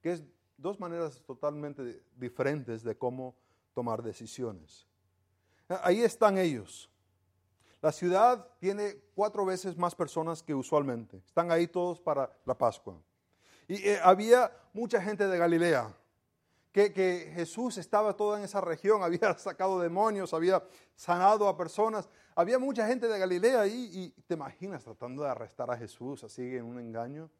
Que 0.00 0.12
es 0.12 0.22
dos 0.56 0.78
maneras 0.78 1.20
totalmente 1.26 2.04
diferentes 2.14 2.84
de 2.84 2.96
cómo 2.96 3.34
tomar 3.74 4.04
decisiones. 4.04 4.86
Ahí 5.82 6.02
están 6.02 6.38
ellos. 6.38 6.88
La 7.82 7.92
ciudad 7.92 8.48
tiene 8.58 8.96
cuatro 9.14 9.44
veces 9.44 9.76
más 9.76 9.94
personas 9.94 10.42
que 10.42 10.54
usualmente. 10.54 11.18
Están 11.26 11.50
ahí 11.50 11.66
todos 11.66 12.00
para 12.00 12.34
la 12.44 12.56
Pascua. 12.56 13.00
Y 13.68 13.74
eh, 13.88 14.00
había 14.02 14.50
mucha 14.72 15.00
gente 15.00 15.26
de 15.26 15.38
Galilea, 15.38 15.94
que, 16.72 17.32
Jesús 17.34 17.78
estaba 17.78 18.14
toda 18.14 18.38
en 18.38 18.44
esa 18.44 18.60
región, 18.60 19.02
había 19.02 19.36
sacado 19.38 19.80
demonios, 19.80 20.34
había 20.34 20.62
sanado 20.94 21.48
a 21.48 21.56
personas. 21.56 22.08
Había 22.34 22.58
mucha 22.58 22.86
gente 22.86 23.08
de 23.08 23.18
Galilea 23.18 23.62
ahí 23.62 23.90
y 23.92 24.10
te 24.22 24.34
imaginas 24.34 24.84
tratando 24.84 25.22
de 25.22 25.30
arrestar 25.30 25.70
a 25.70 25.76
Jesús 25.76 26.22
así 26.22 26.56
en 26.56 26.64
un 26.64 26.78
engaño. 26.78 27.30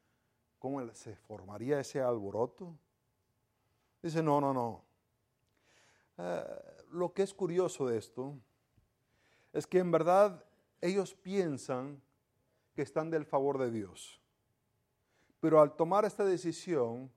¿Cómo 0.58 0.86
se 0.94 1.14
formaría 1.16 1.78
ese 1.78 2.00
alboroto? 2.00 2.74
Dice, 4.02 4.22
no, 4.22 4.40
no, 4.40 4.54
no. 4.54 4.84
Eh, 6.16 6.44
lo 6.92 7.12
que 7.12 7.22
es 7.22 7.34
curioso 7.34 7.86
de 7.86 7.98
esto 7.98 8.34
es 9.56 9.66
que 9.66 9.78
en 9.78 9.90
verdad 9.90 10.44
ellos 10.82 11.14
piensan 11.14 12.02
que 12.74 12.82
están 12.82 13.10
del 13.10 13.24
favor 13.24 13.58
de 13.58 13.70
Dios. 13.70 14.20
Pero 15.40 15.62
al 15.62 15.74
tomar 15.76 16.04
esta 16.04 16.24
decisión, 16.26 17.10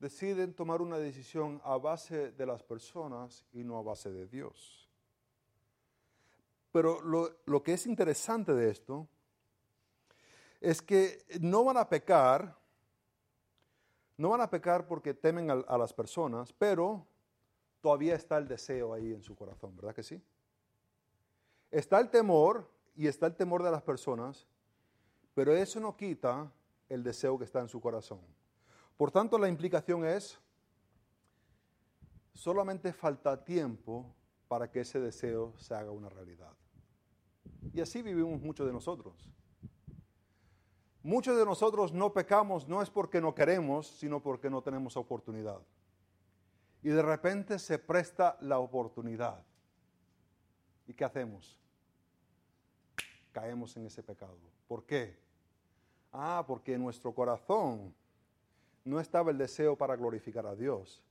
deciden 0.00 0.54
tomar 0.54 0.82
una 0.82 0.98
decisión 0.98 1.60
a 1.64 1.78
base 1.78 2.32
de 2.32 2.46
las 2.46 2.64
personas 2.64 3.44
y 3.52 3.62
no 3.62 3.78
a 3.78 3.82
base 3.82 4.10
de 4.10 4.26
Dios. 4.26 4.90
Pero 6.72 7.00
lo, 7.00 7.62
que 7.62 7.74
es 7.74 7.86
interesante 7.86 8.52
de 8.54 8.70
esto 8.70 9.06
es 10.60 10.82
que 10.82 11.24
no 11.40 11.62
van 11.62 11.76
a 11.76 11.88
pecar, 11.88 12.58
no 14.16 14.30
van 14.30 14.40
a 14.40 14.50
pecar 14.50 14.88
porque 14.88 15.14
temen 15.14 15.48
a 15.48 15.78
las 15.78 15.92
personas, 15.92 16.52
pero 16.52 17.06
todavía 17.80 18.16
está 18.16 18.36
el 18.38 18.48
deseo 18.48 18.92
ahí 18.92 19.12
en 19.12 19.22
su 19.22 19.36
corazón, 19.36 19.76
¿verdad 19.76 19.94
que 19.94 20.02
sí? 20.02 20.20
Está 21.74 21.98
el 22.00 22.10
temor 22.10 22.70
y 22.94 23.06
está 23.06 23.26
el 23.26 23.34
temor 23.34 23.62
de 23.62 23.70
las 23.70 23.82
personas, 23.82 24.46
pero 25.34 25.54
eso 25.54 25.80
no 25.80 25.96
quita 25.96 26.50
el 26.88 27.02
deseo 27.02 27.38
que 27.38 27.44
está 27.44 27.60
en 27.60 27.68
su 27.68 27.80
corazón. 27.80 28.20
Por 28.96 29.10
tanto, 29.10 29.38
la 29.38 29.48
implicación 29.48 30.04
es, 30.04 30.38
solamente 32.32 32.92
falta 32.92 33.44
tiempo 33.44 34.14
para 34.46 34.70
que 34.70 34.80
ese 34.80 35.00
deseo 35.00 35.52
se 35.56 35.74
haga 35.74 35.90
una 35.90 36.08
realidad. 36.08 36.52
Y 37.72 37.80
así 37.80 38.02
vivimos 38.02 38.40
muchos 38.40 38.66
de 38.66 38.72
nosotros. 38.72 39.28
Muchos 41.02 41.36
de 41.36 41.44
nosotros 41.44 41.92
no 41.92 42.12
pecamos 42.12 42.68
no 42.68 42.80
es 42.82 42.90
porque 42.90 43.20
no 43.20 43.34
queremos, 43.34 43.88
sino 43.88 44.22
porque 44.22 44.48
no 44.48 44.62
tenemos 44.62 44.96
oportunidad 44.96 45.60
y 46.84 46.90
de 46.90 47.02
repente 47.02 47.58
se 47.58 47.78
presta 47.78 48.36
la 48.42 48.58
oportunidad. 48.58 49.42
¿Y 50.86 50.92
qué 50.92 51.04
hacemos? 51.04 51.58
Caemos 53.34 53.76
en 53.76 53.84
ese 53.84 54.00
pecado. 54.02 54.38
¿Por 54.68 54.84
qué? 54.84 55.18
Ah, 56.12 56.44
porque 56.46 56.74
en 56.74 56.82
nuestro 56.82 57.12
corazón 57.12 57.92
no 58.84 59.00
estaba 59.00 59.32
el 59.32 59.38
deseo 59.38 59.76
para 59.76 59.96
glorificar 59.96 60.46
a 60.46 60.54
Dios. 60.54 61.02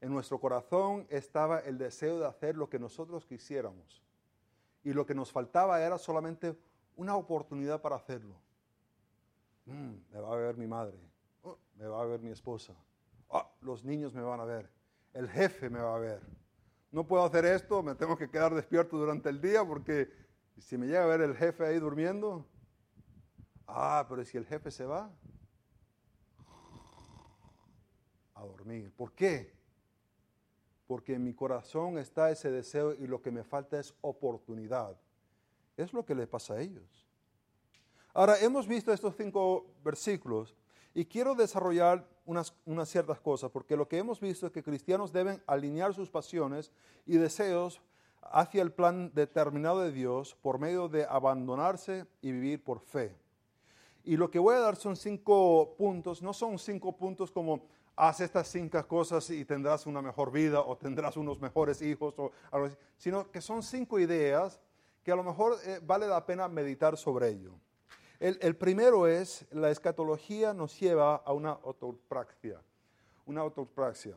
En 0.00 0.12
nuestro 0.12 0.38
corazón 0.38 1.06
estaba 1.10 1.58
el 1.58 1.76
deseo 1.76 2.20
de 2.20 2.26
hacer 2.26 2.56
lo 2.56 2.70
que 2.70 2.78
nosotros 2.78 3.26
quisiéramos. 3.26 4.00
y 4.84 4.92
lo 4.92 5.06
que 5.06 5.14
nos 5.14 5.32
faltaba 5.32 5.80
era 5.80 5.96
solamente 5.96 6.54
una 6.94 7.16
oportunidad 7.16 7.80
para 7.80 7.96
hacerlo. 7.96 8.36
Mm, 9.64 9.94
me 10.12 10.20
va 10.20 10.32
a 10.34 10.36
ver 10.36 10.58
mi 10.58 10.66
madre, 10.66 10.98
oh, 11.42 11.56
me 11.76 11.86
va 11.86 12.02
a 12.02 12.04
ver 12.04 12.20
mi 12.20 12.30
esposa, 12.30 12.74
oh, 13.28 13.50
los 13.62 13.82
niños 13.82 14.12
me 14.12 14.20
van 14.20 14.40
a 14.40 14.44
ver, 14.44 14.68
el 15.14 15.26
jefe 15.26 15.70
me 15.70 15.80
va 15.80 15.96
a 15.96 15.98
ver. 15.98 16.20
No 16.92 17.06
puedo 17.06 17.24
hacer 17.24 17.46
esto, 17.46 17.82
me 17.82 17.94
tengo 17.94 18.14
que 18.16 18.28
quedar 18.28 18.54
despierto 18.54 18.98
durante 18.98 19.30
el 19.30 19.40
día 19.40 19.64
porque 19.64 20.10
si 20.58 20.78
me 20.78 20.86
llega 20.86 21.04
a 21.04 21.06
ver 21.06 21.20
el 21.20 21.36
jefe 21.36 21.64
ahí 21.66 21.78
durmiendo, 21.78 22.46
ah, 23.66 24.06
pero 24.08 24.24
si 24.24 24.36
el 24.36 24.46
jefe 24.46 24.70
se 24.70 24.84
va, 24.84 25.10
a 28.34 28.44
dormir. 28.44 28.92
¿Por 28.96 29.12
qué? 29.12 29.52
Porque 30.86 31.14
en 31.14 31.24
mi 31.24 31.34
corazón 31.34 31.98
está 31.98 32.30
ese 32.30 32.50
deseo 32.50 32.94
y 32.94 33.06
lo 33.06 33.22
que 33.22 33.30
me 33.30 33.44
falta 33.44 33.78
es 33.78 33.94
oportunidad. 34.00 34.96
Es 35.76 35.92
lo 35.92 36.04
que 36.04 36.14
le 36.14 36.26
pasa 36.26 36.54
a 36.54 36.60
ellos. 36.60 37.06
Ahora, 38.12 38.38
hemos 38.38 38.68
visto 38.68 38.92
estos 38.92 39.16
cinco 39.16 39.66
versículos 39.82 40.54
y 40.94 41.04
quiero 41.04 41.34
desarrollar 41.34 42.06
unas, 42.24 42.54
unas, 42.64 42.88
ciertas 42.88 43.18
cosas, 43.20 43.50
porque 43.50 43.76
lo 43.76 43.88
que 43.88 43.98
hemos 43.98 44.20
visto 44.20 44.46
es 44.46 44.52
que 44.52 44.62
cristianos 44.62 45.12
deben 45.12 45.42
alinear 45.46 45.92
sus 45.92 46.08
pasiones 46.08 46.70
y 47.06 47.16
deseos 47.16 47.80
hacia 48.30 48.62
el 48.62 48.72
plan 48.72 49.12
determinado 49.14 49.80
de 49.80 49.92
Dios 49.92 50.36
por 50.40 50.58
medio 50.58 50.88
de 50.88 51.04
abandonarse 51.04 52.06
y 52.20 52.32
vivir 52.32 52.62
por 52.62 52.80
fe. 52.80 53.16
Y 54.04 54.16
lo 54.16 54.30
que 54.30 54.38
voy 54.38 54.54
a 54.54 54.60
dar 54.60 54.76
son 54.76 54.96
cinco 54.96 55.74
puntos, 55.78 56.22
no 56.22 56.32
son 56.32 56.58
cinco 56.58 56.96
puntos 56.96 57.30
como 57.30 57.62
haz 57.96 58.20
estas 58.20 58.48
cinco 58.48 58.86
cosas 58.86 59.30
y 59.30 59.44
tendrás 59.44 59.86
una 59.86 60.02
mejor 60.02 60.30
vida 60.30 60.60
o 60.60 60.76
tendrás 60.76 61.16
unos 61.16 61.40
mejores 61.40 61.80
hijos 61.80 62.14
o 62.18 62.32
sino 62.96 63.30
que 63.30 63.40
son 63.40 63.62
cinco 63.62 63.98
ideas 63.98 64.60
que 65.02 65.12
a 65.12 65.16
lo 65.16 65.22
mejor 65.22 65.56
eh, 65.64 65.80
vale 65.82 66.06
la 66.06 66.24
pena 66.26 66.48
meditar 66.48 66.96
sobre 66.96 67.28
ello. 67.28 67.54
El, 68.20 68.56
primero 68.56 69.06
es, 69.06 69.44
la 69.50 69.70
escatología 69.70 70.54
nos 70.54 70.80
lleva 70.80 71.16
a 71.16 71.32
una 71.34 71.50
autopraxia. 71.50 72.62
Una 73.26 73.42
autopraxia. 73.42 74.16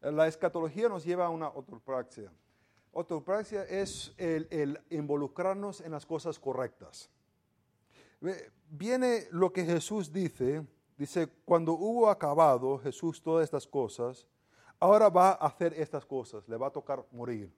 La 0.00 0.26
escatología 0.26 0.88
nos 0.88 1.04
lleva 1.04 1.26
a 1.26 1.28
una 1.28 1.46
autopraxia. 1.46 2.32
Autopraxia 2.96 3.64
es 3.64 4.14
el, 4.16 4.48
el 4.50 4.80
involucrarnos 4.90 5.80
en 5.80 5.92
las 5.92 6.06
cosas 6.06 6.38
correctas. 6.38 7.10
Viene 8.68 9.28
lo 9.30 9.52
que 9.52 9.64
Jesús 9.64 10.12
dice, 10.12 10.66
dice, 10.96 11.28
cuando 11.44 11.74
hubo 11.74 12.08
acabado 12.08 12.78
Jesús 12.78 13.22
todas 13.22 13.44
estas 13.44 13.66
cosas, 13.66 14.26
ahora 14.80 15.08
va 15.08 15.30
a 15.30 15.46
hacer 15.46 15.74
estas 15.74 16.04
cosas, 16.04 16.48
le 16.48 16.56
va 16.56 16.68
a 16.68 16.70
tocar 16.70 17.04
morir 17.12 17.52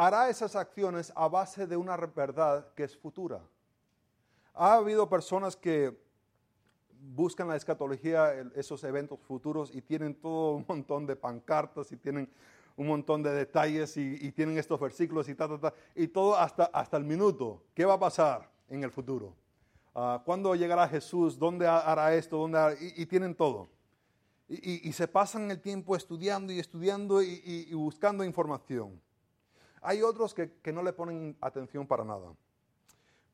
hará 0.00 0.30
esas 0.30 0.56
acciones 0.56 1.12
a 1.14 1.28
base 1.28 1.66
de 1.66 1.76
una 1.76 1.94
verdad 1.94 2.72
que 2.74 2.84
es 2.84 2.96
futura. 2.96 3.42
Ha 4.54 4.76
habido 4.76 5.06
personas 5.10 5.54
que 5.54 5.94
buscan 7.14 7.48
la 7.48 7.56
escatología, 7.56 8.32
esos 8.54 8.82
eventos 8.84 9.20
futuros, 9.20 9.74
y 9.74 9.82
tienen 9.82 10.14
todo 10.14 10.56
un 10.56 10.64
montón 10.66 11.04
de 11.06 11.16
pancartas 11.16 11.92
y 11.92 11.98
tienen 11.98 12.30
un 12.76 12.86
montón 12.86 13.22
de 13.22 13.30
detalles 13.32 13.96
y, 13.96 14.32
tienen 14.32 14.58
estos 14.58 14.80
versículos 14.80 15.28
y 15.28 15.34
ta, 15.34 15.48
y 15.94 16.08
todo 16.08 16.36
hasta, 16.36 16.64
hasta 16.64 16.96
el 16.96 17.04
minuto. 17.04 17.62
¿Qué 17.74 17.84
va 17.84 17.94
a 17.94 17.98
pasar 17.98 18.50
en 18.68 18.84
el 18.84 18.90
futuro? 18.90 19.34
Uh, 19.94 20.22
¿Cuándo 20.24 20.54
llegará 20.54 20.88
Jesús? 20.88 21.38
¿Dónde 21.38 21.66
hará 21.66 22.14
esto? 22.14 22.36
¿Dónde 22.36 22.76
Y, 22.96 23.06
tienen 23.06 23.34
todo. 23.34 23.68
Y, 24.48 24.92
se 24.92 25.06
pasan 25.06 25.50
el 25.50 25.60
tiempo 25.60 25.94
estudiando 25.94 26.52
y 26.52 26.58
estudiando 26.58 27.22
y 27.22 27.72
buscando 27.74 28.24
información. 28.24 29.00
Hay 29.82 30.02
otros 30.02 30.34
que, 30.34 30.72
no 30.72 30.82
le 30.82 30.92
ponen 30.92 31.36
atención 31.40 31.86
para 31.86 32.04
nada. 32.04 32.34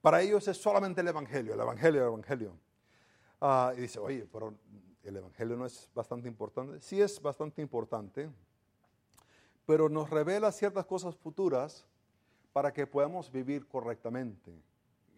Para 0.00 0.22
ellos 0.22 0.46
es 0.46 0.56
solamente 0.56 1.00
el 1.00 1.08
Evangelio, 1.08 1.54
el 1.54 1.60
Evangelio, 1.60 2.02
el 2.02 2.08
Evangelio. 2.08 2.52
Ah, 3.40 3.72
y 3.76 3.80
dice, 3.80 3.98
oye, 3.98 4.26
pero 4.32 4.54
el 5.02 5.16
Evangelio 5.16 5.56
no 5.56 5.66
es 5.66 5.90
bastante 5.94 6.28
importante. 6.28 6.80
Sí 6.80 7.00
es 7.00 7.20
bastante 7.20 7.60
importante, 7.60 8.30
pero 9.66 9.88
nos 9.88 10.08
revela 10.08 10.52
ciertas 10.52 10.86
cosas 10.86 11.14
futuras 11.16 11.84
para 12.52 12.72
que 12.72 12.86
podamos 12.86 13.30
vivir 13.30 13.66
correctamente. 13.66 14.52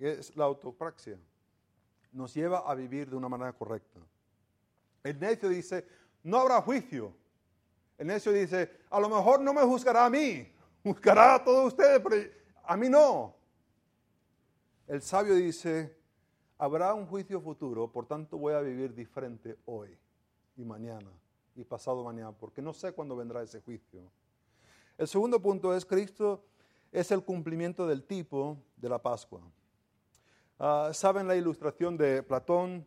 Es 0.00 0.34
la 0.36 0.44
autopraxia. 0.44 1.18
Nos 2.12 2.34
lleva 2.34 2.58
a 2.60 2.74
vivir 2.74 3.10
de 3.10 3.16
una 3.16 3.28
manera 3.28 3.52
correcta. 3.52 4.00
El 5.04 5.20
necio 5.20 5.48
dice, 5.48 5.86
no 6.22 6.38
habrá 6.38 6.60
juicio. 6.62 7.14
El 7.98 8.08
necio 8.08 8.32
dice, 8.32 8.70
a 8.90 8.98
lo 8.98 9.08
mejor 9.08 9.40
no 9.40 9.52
me 9.52 9.62
juzgará 9.62 10.06
a 10.06 10.10
mí, 10.10 10.52
Buscará 10.82 11.34
a 11.34 11.44
todos 11.44 11.66
ustedes, 11.66 12.00
pero 12.00 12.16
a 12.64 12.76
mí 12.76 12.88
no. 12.88 13.34
El 14.86 15.02
sabio 15.02 15.34
dice, 15.34 15.94
habrá 16.56 16.94
un 16.94 17.06
juicio 17.06 17.40
futuro, 17.40 17.90
por 17.90 18.06
tanto 18.06 18.38
voy 18.38 18.54
a 18.54 18.60
vivir 18.60 18.94
diferente 18.94 19.58
hoy 19.66 19.96
y 20.56 20.64
mañana 20.64 21.10
y 21.54 21.64
pasado 21.64 22.04
mañana, 22.04 22.32
porque 22.32 22.62
no 22.62 22.72
sé 22.72 22.92
cuándo 22.92 23.16
vendrá 23.16 23.42
ese 23.42 23.60
juicio. 23.60 24.00
El 24.98 25.08
segundo 25.08 25.40
punto 25.40 25.74
es, 25.74 25.86
Cristo 25.86 26.44
es 26.92 27.10
el 27.10 27.22
cumplimiento 27.22 27.86
del 27.86 28.04
tipo 28.04 28.58
de 28.76 28.88
la 28.88 29.00
Pascua. 29.00 29.40
Ah, 30.58 30.90
¿Saben 30.92 31.26
la 31.26 31.36
ilustración 31.36 31.96
de 31.96 32.22
Platón, 32.22 32.86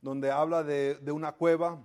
donde 0.00 0.30
habla 0.30 0.62
de 0.62 1.10
una 1.10 1.32
cueva? 1.32 1.80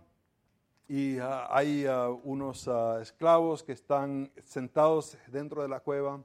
y 0.87 1.17
ah, 1.17 1.47
hay 1.49 1.85
ah, 1.85 2.09
unos 2.09 2.69
esclavos 3.01 3.63
que 3.63 3.71
están 3.71 4.31
sentados 4.43 5.17
dentro 5.27 5.61
de 5.61 5.67
la 5.67 5.79
cueva 5.79 6.21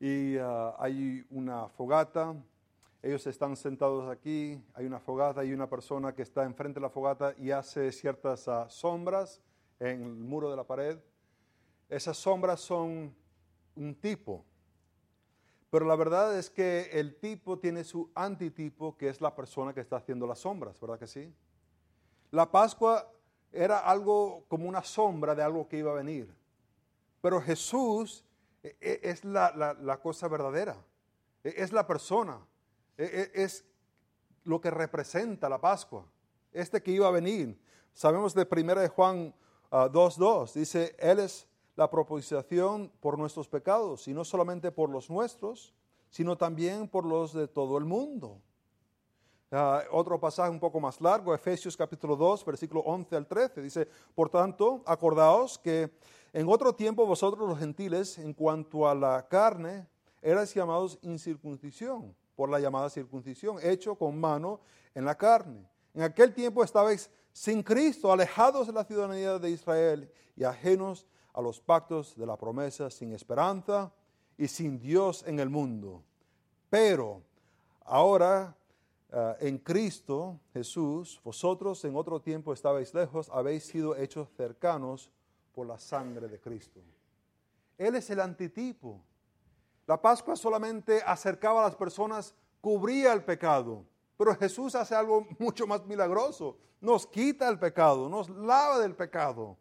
y 0.00 0.36
hay 0.78 1.24
una 1.30 1.68
fogata. 1.68 2.34
Ellos 3.02 3.26
están 3.26 3.56
sentados 3.56 4.10
aquí, 4.10 4.60
hay 4.74 4.84
una 4.84 4.98
fogata, 4.98 5.40
hay 5.40 5.52
una 5.52 5.68
persona 5.68 6.14
que 6.14 6.22
está 6.22 6.44
enfrente 6.44 6.80
de 6.80 6.82
la 6.82 6.90
fogata 6.90 7.34
y 7.38 7.50
hace 7.50 7.90
ciertas 7.92 8.48
sombras 8.68 9.40
en 9.78 10.02
el 10.02 10.14
muro 10.14 10.50
de 10.50 10.56
la 10.56 10.64
pared. 10.64 10.98
Esas 11.88 12.16
sombras 12.16 12.60
son 12.60 13.14
un 13.76 13.94
tipo, 13.94 14.44
pero 15.70 15.86
la 15.86 15.96
verdad 15.96 16.38
es 16.38 16.48
que 16.48 16.90
el 16.92 17.16
tipo 17.16 17.58
tiene 17.58 17.84
su 17.84 18.10
antitipo, 18.14 18.96
que 18.96 19.08
es 19.08 19.20
la 19.20 19.34
persona 19.34 19.74
que 19.74 19.80
está 19.80 19.96
haciendo 19.96 20.26
las 20.26 20.40
sombras, 20.40 20.80
¿verdad 20.80 20.98
que 20.98 21.06
sí? 21.06 21.32
La 22.30 22.50
Pascua 22.50 23.10
era 23.52 23.78
algo 23.78 24.44
como 24.48 24.68
una 24.68 24.82
sombra 24.82 25.34
de 25.34 25.42
algo 25.42 25.68
que 25.68 25.78
iba 25.78 25.90
a 25.90 25.94
venir. 25.94 26.34
Pero 27.20 27.40
Jesús 27.40 28.24
e, 28.62 28.76
e, 28.80 29.00
es 29.02 29.24
la, 29.24 29.98
cosa 30.02 30.28
verdadera, 30.28 30.76
e, 31.44 31.54
es 31.56 31.72
la 31.72 31.86
persona, 31.86 32.38
es 32.96 33.64
lo 34.44 34.60
que 34.60 34.70
representa 34.70 35.48
la 35.48 35.60
Pascua, 35.60 36.06
este 36.52 36.82
que 36.82 36.92
iba 36.92 37.08
a 37.08 37.12
venir. 37.12 37.60
Sabemos 37.92 38.34
de 38.34 38.46
1 38.50 38.74
de 38.74 38.88
Juan 38.88 39.34
2.2, 39.70 40.48
ah, 40.48 40.52
dice, 40.54 40.96
Él 40.98 41.18
es 41.18 41.46
la 41.78 41.88
proposición 41.88 42.90
por 42.98 43.16
nuestros 43.16 43.46
pecados, 43.46 44.08
y 44.08 44.12
no 44.12 44.24
solamente 44.24 44.72
por 44.72 44.90
los 44.90 45.08
nuestros, 45.08 45.72
sino 46.10 46.36
también 46.36 46.88
por 46.88 47.04
los 47.04 47.32
de 47.32 47.46
todo 47.46 47.78
el 47.78 47.84
mundo. 47.84 48.40
Ah, 49.52 49.84
otro 49.92 50.18
pasaje 50.18 50.50
un 50.50 50.58
poco 50.58 50.80
más 50.80 51.00
largo, 51.00 51.32
Efesios 51.32 51.76
capítulo 51.76 52.16
2, 52.16 52.44
versículo 52.44 52.80
11 52.80 53.14
al 53.14 53.28
13, 53.28 53.62
dice, 53.62 53.88
por 54.12 54.28
tanto, 54.28 54.82
acordaos 54.86 55.56
que 55.56 55.92
en 56.32 56.48
otro 56.48 56.74
tiempo 56.74 57.06
vosotros 57.06 57.48
los 57.48 57.60
gentiles, 57.60 58.18
en 58.18 58.32
cuanto 58.34 58.88
a 58.88 58.94
la 58.96 59.28
carne, 59.28 59.86
erais 60.20 60.52
llamados 60.52 60.98
incircuncisión, 61.02 62.12
por 62.34 62.50
la 62.50 62.58
llamada 62.58 62.90
circuncisión, 62.90 63.58
hecho 63.62 63.94
con 63.94 64.18
mano 64.18 64.58
en 64.96 65.04
la 65.04 65.16
carne. 65.16 65.64
En 65.94 66.02
aquel 66.02 66.34
tiempo 66.34 66.64
estabais 66.64 67.08
sin 67.32 67.62
Cristo, 67.62 68.10
alejados 68.10 68.66
de 68.66 68.72
la 68.72 68.82
ciudadanía 68.82 69.38
de 69.38 69.50
Israel 69.50 70.10
y 70.34 70.42
ajenos 70.42 71.06
los 71.36 71.60
pactos 71.60 72.16
de 72.16 72.26
la 72.26 72.36
promesa, 72.36 72.90
sin 72.90 73.12
esperanza 73.12 73.92
y 74.36 74.48
sin 74.48 74.78
Dios 74.78 75.24
en 75.26 75.38
el 75.38 75.48
mundo. 75.48 76.02
Pero 76.70 77.22
ahora 77.84 78.58
Ah, 79.10 79.36
en 79.40 79.56
Cristo 79.58 80.38
Jesús, 80.52 81.18
vosotros 81.24 81.82
en 81.84 81.96
otro 81.96 82.20
tiempo 82.20 82.52
estabais 82.52 82.92
lejos, 82.92 83.30
habéis 83.32 83.64
sido 83.64 83.96
hechos 83.96 84.28
cercanos 84.36 85.10
por 85.54 85.66
la 85.66 85.78
sangre 85.78 86.28
de 86.28 86.38
Cristo. 86.38 86.80
Él 87.78 87.94
es 87.94 88.10
el 88.10 88.20
antitipo. 88.20 89.00
La 89.86 90.00
Pascua 90.00 90.36
solamente 90.36 91.00
acercaba 91.06 91.60
a 91.60 91.68
las 91.68 91.76
personas, 91.76 92.34
cubría 92.60 93.14
el 93.14 93.24
pecado. 93.24 93.82
Pero 94.18 94.34
Jesús 94.36 94.74
hace 94.74 94.94
algo 94.94 95.26
mucho 95.38 95.66
más 95.66 95.86
milagroso. 95.86 96.58
Nos 96.80 97.06
quita 97.06 97.48
el 97.48 97.58
pecado, 97.58 98.10
nos 98.10 98.28
lava 98.28 98.78
del 98.78 98.94
pecado, 98.94 99.56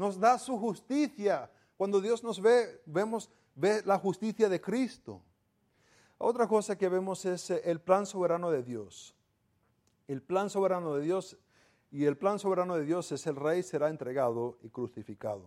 nos 0.00 0.18
da 0.18 0.38
su 0.38 0.58
justicia. 0.58 1.50
Cuando 1.76 2.00
Dios 2.00 2.24
nos 2.24 2.40
ve, 2.40 2.82
vemos 2.86 3.30
ve 3.54 3.82
la 3.84 3.98
justicia 3.98 4.48
de 4.48 4.60
Cristo. 4.60 5.22
Otra 6.18 6.48
cosa 6.48 6.76
que 6.76 6.88
vemos 6.88 7.24
es 7.24 7.50
eh, 7.50 7.62
el 7.64 7.80
plan 7.80 8.06
soberano 8.06 8.50
de 8.50 8.62
Dios. 8.62 9.14
El 10.08 10.22
plan 10.22 10.50
soberano 10.50 10.94
de 10.94 11.02
Dios 11.02 11.36
y 11.90 12.04
el 12.04 12.16
plan 12.16 12.38
soberano 12.38 12.76
de 12.76 12.84
Dios 12.84 13.12
es 13.12 13.26
el 13.26 13.36
rey 13.36 13.62
será 13.62 13.90
entregado 13.90 14.58
y 14.62 14.70
crucificado. 14.70 15.44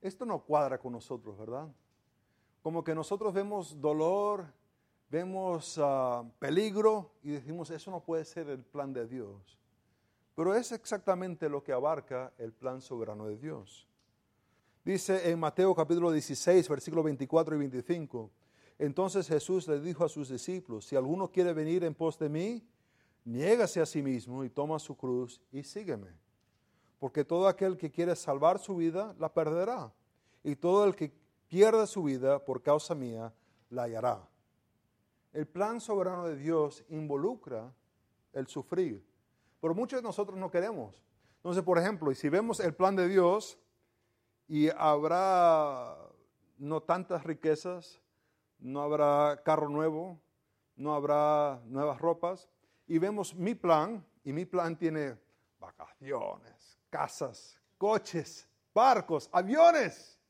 Esto 0.00 0.24
no 0.24 0.40
cuadra 0.40 0.78
con 0.78 0.92
nosotros, 0.92 1.38
¿verdad? 1.38 1.68
como 2.64 2.82
que 2.82 2.94
nosotros 2.94 3.34
vemos 3.34 3.78
dolor, 3.78 4.46
vemos 5.10 5.78
ah, 5.78 6.24
peligro 6.38 7.10
y 7.22 7.32
decimos, 7.32 7.68
eso 7.68 7.90
no 7.90 8.02
puede 8.02 8.24
ser 8.24 8.48
el 8.48 8.64
plan 8.64 8.90
de 8.90 9.06
Dios. 9.06 9.58
Pero 10.34 10.54
es 10.54 10.72
exactamente 10.72 11.48
lo 11.48 11.62
que 11.62 11.72
abarca 11.72 12.32
el 12.38 12.52
plan 12.52 12.80
soberano 12.80 13.26
de 13.26 13.36
Dios. 13.36 13.86
Dice 14.84 15.30
en 15.30 15.38
Mateo 15.38 15.74
capítulo 15.74 16.10
16, 16.10 16.68
versículos 16.68 17.04
24 17.04 17.54
y 17.54 17.58
25, 17.58 18.30
entonces 18.78 19.28
Jesús 19.28 19.68
le 19.68 19.80
dijo 19.80 20.04
a 20.04 20.08
sus 20.08 20.28
discípulos, 20.28 20.84
si 20.84 20.96
alguno 20.96 21.30
quiere 21.30 21.52
venir 21.52 21.84
en 21.84 21.94
pos 21.94 22.18
de 22.18 22.28
mí, 22.28 22.66
niégase 23.24 23.80
a 23.80 23.86
sí 23.86 24.02
mismo 24.02 24.44
y 24.44 24.50
toma 24.50 24.78
su 24.78 24.96
cruz 24.96 25.40
y 25.52 25.62
sígueme. 25.62 26.08
Porque 26.98 27.24
todo 27.24 27.48
aquel 27.48 27.76
que 27.76 27.90
quiere 27.90 28.16
salvar 28.16 28.58
su 28.58 28.76
vida, 28.76 29.14
la 29.18 29.32
perderá. 29.32 29.92
Y 30.42 30.56
todo 30.56 30.84
el 30.84 30.94
que 30.94 31.12
pierda 31.48 31.86
su 31.86 32.02
vida 32.02 32.44
por 32.44 32.62
causa 32.62 32.94
mía, 32.94 33.32
la 33.70 33.84
hallará. 33.84 34.28
El 35.32 35.46
plan 35.46 35.80
soberano 35.80 36.26
de 36.26 36.36
Dios 36.36 36.84
involucra 36.88 37.72
el 38.32 38.46
sufrir. 38.46 39.04
Pero 39.64 39.74
muchos 39.74 40.02
de 40.02 40.02
nosotros 40.02 40.38
no 40.38 40.50
queremos. 40.50 41.02
Entonces, 41.36 41.62
por 41.62 41.78
ejemplo, 41.78 42.14
si 42.14 42.28
vemos 42.28 42.60
el 42.60 42.74
plan 42.74 42.94
de 42.96 43.08
Dios 43.08 43.58
y 44.46 44.68
habrá 44.68 45.96
no 46.58 46.82
tantas 46.82 47.24
riquezas, 47.24 47.98
no 48.58 48.82
habrá 48.82 49.40
carro 49.42 49.70
nuevo, 49.70 50.20
no 50.76 50.94
habrá 50.94 51.62
nuevas 51.64 51.98
ropas, 51.98 52.46
y 52.86 52.98
vemos 52.98 53.34
mi 53.34 53.54
plan, 53.54 54.06
y 54.22 54.34
mi 54.34 54.44
plan 54.44 54.76
tiene 54.76 55.16
vacaciones, 55.58 56.78
casas, 56.90 57.58
coches, 57.78 58.46
barcos, 58.74 59.30
aviones. 59.32 60.20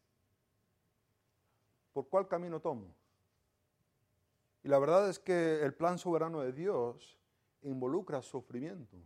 ¿Por 1.93 2.09
cuál 2.09 2.29
camino 2.29 2.61
tomo? 2.61 2.95
Y 4.63 4.69
la 4.69 4.79
verdad 4.79 5.09
es 5.09 5.19
que 5.19 5.61
el 5.61 5.75
plan 5.75 5.99
soberano 5.99 6.41
de 6.41 6.53
Dios 6.53 7.19
involucra 7.63 8.23
sufrimiento. 8.23 8.97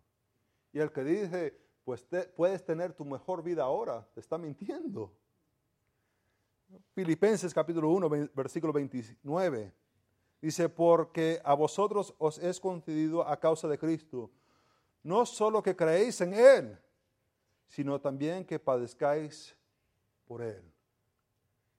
Y 0.73 0.79
el 0.79 0.93
que 0.93 1.05
dice, 1.05 1.59
pues 1.85 2.07
puedes 2.37 2.65
tener 2.65 2.93
tu 2.93 3.05
mejor 3.05 3.43
vida 3.43 3.63
ahora, 3.63 4.07
te 4.15 4.21
está 4.21 4.37
mintiendo. 4.37 5.13
Filipenses 6.93 7.55
capítulo 7.55 7.91
1, 7.91 8.31
versículo 8.35 8.73
29. 8.73 9.73
Dice, 10.41 10.69
porque 10.69 11.41
a 11.45 11.55
vosotros 11.55 12.15
os 12.19 12.39
es 12.39 12.61
concedido 12.61 13.27
a 13.27 13.39
causa 13.41 13.67
de 13.69 13.79
Cristo, 13.79 14.31
no 15.03 15.25
solo 15.27 15.63
que 15.63 15.75
creéis 15.75 16.21
en 16.21 16.35
Él, 16.35 16.79
sino 17.67 18.01
también 18.01 18.45
que 18.45 18.59
padezcáis 18.59 19.57
por 20.27 20.43
Él. 20.43 20.63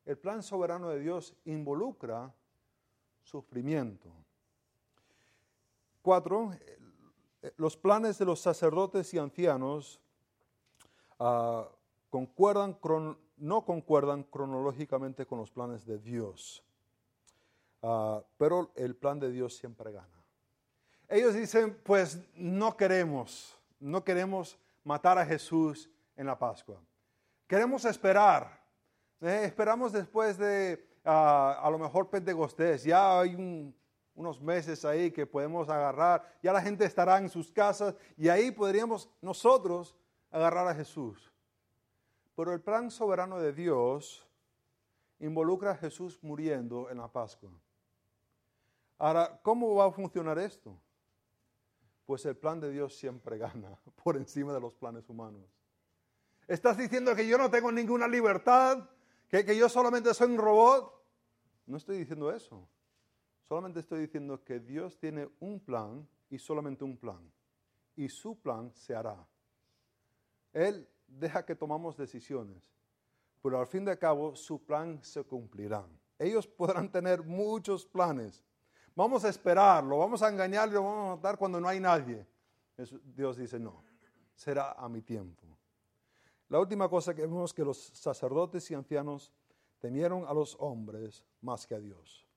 El 0.05 0.17
plan 0.17 0.41
soberano 0.41 0.89
de 0.89 0.99
Dios 0.99 1.35
involucra 1.45 2.33
sufrimiento. 3.21 4.09
Cuatro, 6.01 6.51
los 7.57 7.77
planes 7.77 8.17
de 8.17 8.25
los 8.25 8.41
sacerdotes 8.41 9.13
y 9.13 9.17
ancianos 9.17 9.99
ah, 11.19 11.67
concuerdan, 12.09 12.77
no 13.37 13.65
concuerdan 13.65 14.23
cronológicamente 14.23 15.25
con 15.25 15.39
los 15.39 15.51
planes 15.51 15.85
de 15.85 15.99
Dios. 15.99 16.63
Ah, 17.81 18.21
pero 18.37 18.71
el 18.75 18.95
plan 18.95 19.19
de 19.19 19.31
Dios 19.31 19.55
siempre 19.55 19.91
gana. 19.91 20.07
Ellos 21.07 21.33
dicen, 21.33 21.79
pues 21.83 22.19
no 22.35 22.75
queremos, 22.77 23.57
no 23.79 24.03
queremos 24.03 24.57
matar 24.83 25.17
a 25.17 25.25
Jesús 25.25 25.89
en 26.15 26.27
la 26.27 26.37
Pascua. 26.37 26.79
Queremos 27.47 27.85
esperar. 27.85 28.59
Eh, 29.21 29.41
esperamos 29.45 29.91
después 29.91 30.37
de 30.37 30.87
ah, 31.05 31.59
a 31.63 31.69
lo 31.69 31.79
mejor 31.79 32.09
Pentecostés. 32.09 32.83
Ya 32.83 33.19
hay 33.19 33.73
unos 34.19 34.41
meses 34.41 34.83
ahí 34.83 35.11
que 35.11 35.25
podemos 35.25 35.69
agarrar. 35.69 36.37
Ya 36.43 36.51
la 36.51 36.61
gente 36.61 36.83
estará 36.83 37.17
en 37.19 37.29
sus 37.29 37.49
casas 37.53 37.95
y 38.17 38.27
ahí 38.27 38.51
podríamos 38.51 39.09
nosotros 39.21 39.95
agarrar 40.29 40.67
a 40.67 40.75
Jesús. 40.75 41.33
Pero 42.35 42.51
el 42.51 42.59
plan 42.59 42.91
soberano 42.91 43.39
de 43.39 43.53
Dios 43.53 44.27
involucra 45.19 45.71
a 45.71 45.77
Jesús 45.77 46.19
muriendo 46.21 46.89
en 46.89 46.97
la 46.97 47.07
Pascua. 47.07 47.49
Ahora, 48.97 49.39
¿cómo 49.41 49.73
va 49.75 49.85
a 49.85 49.91
funcionar 49.91 50.37
esto? 50.37 50.77
Pues 52.05 52.25
el 52.25 52.35
plan 52.35 52.59
de 52.59 52.71
Dios 52.71 52.97
siempre 52.97 53.37
gana 53.37 53.79
por 54.03 54.17
encima 54.17 54.51
de 54.51 54.59
los 54.59 54.73
planes 54.73 55.07
humanos. 55.07 55.45
¿Estás 56.45 56.77
diciendo 56.77 57.15
que 57.15 57.25
yo 57.25 57.37
no 57.37 57.49
tengo 57.49 57.71
ninguna 57.71 58.05
libertad? 58.05 58.89
¿Que, 59.29 59.45
que 59.45 59.55
yo 59.55 59.69
solamente 59.69 60.13
soy 60.13 60.29
un 60.29 60.39
robot? 60.39 60.93
No 61.67 61.77
estoy 61.77 61.99
diciendo 61.99 62.33
eso. 62.33 62.67
Solamente 63.49 63.79
estoy 63.79 64.01
diciendo 64.01 64.41
que 64.43 64.59
Dios 64.59 64.97
tiene 64.99 65.27
un 65.39 65.59
plan 65.59 66.07
y 66.29 66.37
solamente 66.37 66.83
un 66.83 66.95
plan. 66.95 67.19
Y 67.95 68.07
su 68.07 68.39
plan 68.39 68.71
se 68.71 68.95
hará. 68.95 69.27
Él 70.53 70.87
deja 71.07 71.43
que 71.43 71.55
tomamos 71.55 71.97
decisiones, 71.97 72.63
pero 73.41 73.59
al 73.59 73.67
fin 73.67 73.83
de 73.83 73.97
cabo 73.97 74.35
su 74.35 74.63
plan 74.63 75.03
se 75.03 75.23
cumplirá. 75.23 75.83
Ellos 76.17 76.47
podrán 76.47 76.91
tener 76.91 77.23
muchos 77.23 77.85
planes, 77.85 78.43
Vamos 78.99 79.23
a 79.23 79.29
esperarlo, 79.29 79.97
vamos 79.97 80.21
a 80.21 80.27
engañarlo, 80.27 80.73
lo 80.73 80.83
vamos 80.83 81.07
a 81.07 81.15
matar 81.15 81.37
cuando 81.37 81.57
no 81.61 81.69
hay 81.69 81.79
nadie. 81.79 82.27
Dios 83.15 83.37
dice, 83.37 83.57
no, 83.57 83.81
será 84.35 84.73
a 84.73 84.89
mi 84.89 85.01
tiempo. 85.01 85.45
La 86.49 86.59
última 86.59 86.89
cosa 86.89 87.15
que 87.15 87.21
vemos 87.21 87.51
es 87.51 87.53
que 87.53 87.63
los 87.63 87.77
sacerdotes 87.77 88.69
y 88.71 88.73
ancianos 88.73 89.31
temieron 89.79 90.25
a 90.27 90.33
los 90.33 90.57
hombres 90.59 91.23
más 91.39 91.65
que 91.65 91.75
a 91.75 91.79
Dios. 91.79 92.28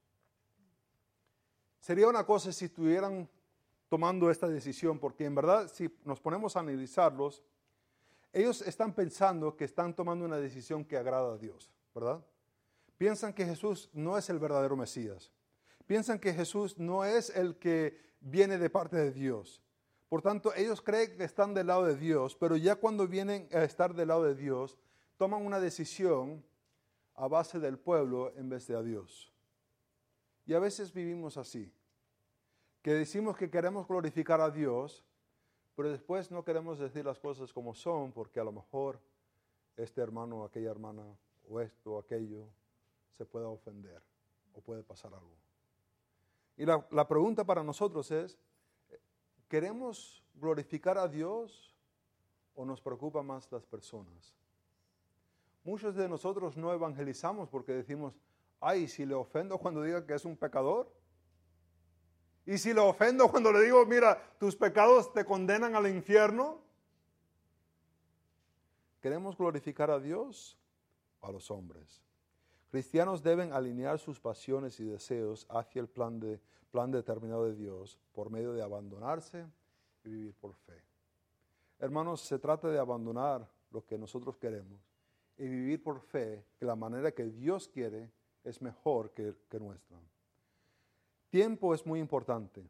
Sería 1.83 2.09
una 2.09 2.25
cosa 2.25 2.51
si 2.51 2.65
estuvieran 2.65 3.29
tomando 3.91 4.31
esta 4.31 4.49
decisión, 4.49 4.99
porque 4.99 5.27
en 5.27 5.35
verdad 5.35 5.71
si 5.71 5.95
nos 6.07 6.19
ponemos 6.19 6.57
a 6.57 6.61
analizarlos, 6.61 7.43
ellos 8.33 8.63
están 8.63 8.95
pensando 8.95 9.55
que 9.55 9.67
están 9.67 9.95
tomando 9.95 10.25
una 10.25 10.39
decisión 10.39 10.87
que 10.87 10.97
agrada 10.97 11.35
a 11.35 11.37
Dios, 11.37 11.71
¿verdad? 11.95 12.25
Piensan 12.97 13.35
que 13.35 13.45
Jesús 13.45 13.91
no 13.93 14.17
es 14.17 14.31
el 14.31 14.39
verdadero 14.39 14.79
Mesías 14.79 15.31
piensan 15.93 16.19
que 16.19 16.33
Jesús 16.33 16.79
no 16.79 17.05
es 17.05 17.31
el 17.37 17.57
que 17.57 18.01
viene 18.21 18.59
de 18.59 18.71
parte 18.71 18.97
de 18.97 19.13
Dios. 19.13 19.63
Por 20.09 20.23
tanto, 20.23 20.55
ellos 20.55 20.81
creen 20.81 21.17
que 21.17 21.25
están 21.25 21.55
del 21.55 21.69
lado 21.69 21.85
de 21.85 21.97
Dios, 21.97 22.37
pero 22.37 22.57
ya 22.57 22.77
cuando 22.77 23.07
vienen 23.07 23.49
a 23.53 23.63
estar 23.65 23.95
del 23.95 24.09
lado 24.09 24.25
de 24.25 24.35
Dios, 24.35 24.79
toman 25.17 25.45
una 25.45 25.61
decisión 25.61 26.45
a 27.15 27.29
base 27.29 27.59
del 27.59 27.79
pueblo 27.79 28.33
en 28.37 28.49
vez 28.49 28.67
de 28.67 28.77
a 28.77 28.83
Dios. 28.83 29.32
Y 30.47 30.55
a 30.55 30.59
veces 30.59 30.93
vivimos 30.93 31.37
así, 31.37 31.73
que 32.83 32.93
decimos 32.93 33.37
que 33.37 33.51
queremos 33.51 33.87
glorificar 33.87 34.41
a 34.41 34.51
Dios, 34.51 35.05
pero 35.77 35.91
después 35.91 36.31
no 36.31 36.45
queremos 36.45 36.79
decir 36.79 37.05
las 37.05 37.19
cosas 37.19 37.53
como 37.53 37.75
son, 37.75 38.13
porque 38.13 38.41
a 38.41 38.45
lo 38.45 38.53
mejor 38.53 39.01
este 39.77 40.01
hermano 40.01 40.43
o 40.43 40.45
aquella 40.45 40.71
hermana, 40.71 41.03
o 41.49 41.61
esto 41.61 41.93
o 41.93 41.99
aquello, 41.99 42.47
se 43.17 43.25
pueda 43.25 43.49
ofender 43.49 44.03
o 44.55 44.61
puede 44.61 44.83
pasar 44.83 45.15
algo. 45.15 45.37
Y 46.57 46.67
la, 46.67 47.09
pregunta 47.09 47.45
para 47.45 47.63
nosotros 47.63 48.11
es, 48.11 48.39
¿queremos 49.49 50.23
glorificar 50.35 50.99
a 50.99 51.09
Dios 51.09 51.75
o 52.55 52.65
nos 52.65 52.81
preocupan 52.81 53.27
más 53.27 53.51
las 53.51 53.65
personas? 53.65 54.37
Muchos 55.65 55.95
de 55.95 56.09
nosotros 56.09 56.57
no 56.57 56.73
evangelizamos 56.73 57.49
porque 57.49 57.73
decimos, 57.73 58.15
ay, 58.63 58.89
si 58.89 59.05
le 59.05 59.15
ofendo 59.15 59.59
cuando 59.59 59.83
diga 59.83 60.07
que 60.07 60.15
es 60.15 60.25
un 60.25 60.37
pecador. 60.37 60.91
Y 62.47 62.59
si 62.59 62.73
le 62.73 62.81
ofendo 62.81 63.29
cuando 63.29 63.53
le 63.53 63.63
digo, 63.63 63.85
mira, 63.87 64.21
tus 64.39 64.57
pecados 64.57 65.13
te 65.13 65.25
condenan 65.25 65.75
al 65.75 65.89
infierno. 65.89 66.61
¿Queremos 69.01 69.37
glorificar 69.37 69.91
a 69.91 69.99
Dios 69.99 70.57
o 71.21 71.27
a 71.27 71.33
los 71.33 71.51
hombres? 71.51 72.03
Cristianos 72.71 73.23
deben 73.23 73.53
alinear 73.53 73.99
sus 73.99 74.19
pasiones 74.19 74.81
y 74.81 74.85
deseos 74.85 75.47
hacia 75.51 75.81
el 75.81 75.89
plan, 75.89 76.19
de, 76.21 76.41
plan 76.71 76.91
determinado 76.91 77.45
de 77.45 77.55
Dios 77.55 77.99
por 78.13 78.31
medio 78.31 78.53
de 78.53 78.63
abandonarse 78.63 79.45
y 80.05 80.09
vivir 80.09 80.35
por 80.35 80.55
fe. 80.55 80.83
Hermanos, 81.79 82.21
se 82.21 82.39
trata 82.39 82.69
de 82.69 82.79
abandonar 82.79 83.47
lo 83.73 83.85
que 83.85 83.99
nosotros 83.99 84.37
queremos 84.37 84.81
y 85.37 85.49
vivir 85.49 85.83
por 85.83 86.01
fe, 86.01 86.45
que 86.59 86.65
la 86.65 86.77
manera 86.77 87.13
que 87.13 87.25
Dios 87.25 87.69
quiere 87.69 88.11
es 88.45 88.61
mejor 88.61 89.13
que, 89.13 89.35
que 89.49 89.59
nuestra. 89.59 89.97
Tiempo 91.31 91.75
es 91.75 91.87
muy 91.87 92.01
importante. 92.01 92.63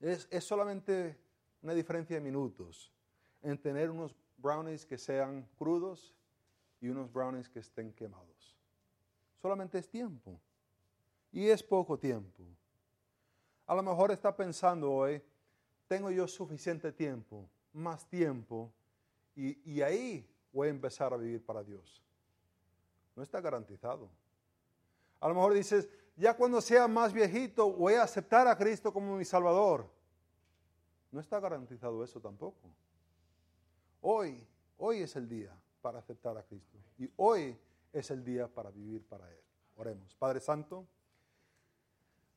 Es, 0.00 0.26
es 0.30 0.44
solamente 0.44 1.16
una 1.62 1.74
diferencia 1.74 2.16
de 2.16 2.22
minutos 2.22 2.92
en 3.42 3.58
tener 3.58 3.90
unos 3.90 4.14
brownies 4.38 4.84
que 4.84 4.98
sean 4.98 5.48
crudos 5.56 6.14
y 6.80 6.88
unos 6.88 7.12
brownies 7.12 7.48
que 7.48 7.60
estén 7.60 7.92
quemados 7.92 8.54
solamente 9.44 9.76
es 9.76 9.86
tiempo. 9.90 10.40
Y 11.30 11.48
es 11.48 11.62
poco 11.62 11.98
tiempo. 11.98 12.42
A 13.66 13.74
lo 13.74 13.82
mejor 13.82 14.10
está 14.10 14.34
pensando 14.34 14.90
hoy, 14.90 15.20
tengo 15.86 16.10
yo 16.10 16.26
suficiente 16.26 16.90
tiempo, 16.90 17.46
más 17.74 18.08
tiempo, 18.08 18.72
y, 19.36 19.82
ahí 19.82 20.26
voy 20.50 20.68
a 20.68 20.70
empezar 20.70 21.12
a 21.12 21.18
vivir 21.18 21.44
para 21.44 21.62
Dios. 21.62 22.02
No 23.14 23.22
está 23.22 23.38
garantizado. 23.42 24.08
A 25.20 25.28
lo 25.28 25.34
mejor 25.34 25.54
dices, 25.54 25.88
ya 26.16 26.36
cuando 26.36 26.60
sea 26.60 26.86
más 26.86 27.12
viejito 27.12 27.72
voy 27.72 27.94
a 27.94 28.02
aceptar 28.02 28.46
a 28.46 28.56
Cristo 28.56 28.92
como 28.92 29.16
mi 29.16 29.24
Salvador. 29.24 29.90
No 31.10 31.20
está 31.20 31.40
garantizado 31.40 32.02
eso 32.02 32.20
tampoco. 32.20 32.70
Hoy, 34.00 34.46
hoy 34.78 34.98
es 34.98 35.16
el 35.16 35.28
día 35.28 35.56
para 35.80 35.98
aceptar 35.98 36.36
a 36.36 36.42
Cristo. 36.42 36.78
Y 36.98 37.10
hoy 37.16 37.58
es 37.92 38.10
el 38.10 38.24
día 38.24 38.48
para 38.48 38.70
vivir 38.70 39.06
para 39.06 39.30
Él. 39.30 39.40
Oremos. 39.76 40.14
Padre 40.16 40.40
Santo, 40.40 40.86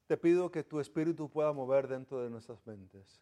te 0.08 0.18
pido 0.18 0.50
que 0.50 0.64
tu 0.64 0.80
Espíritu 0.80 1.30
pueda 1.30 1.52
mover 1.52 1.88
dentro 1.88 2.22
de 2.22 2.30
nuestras 2.30 2.66
mentes. 2.66 3.22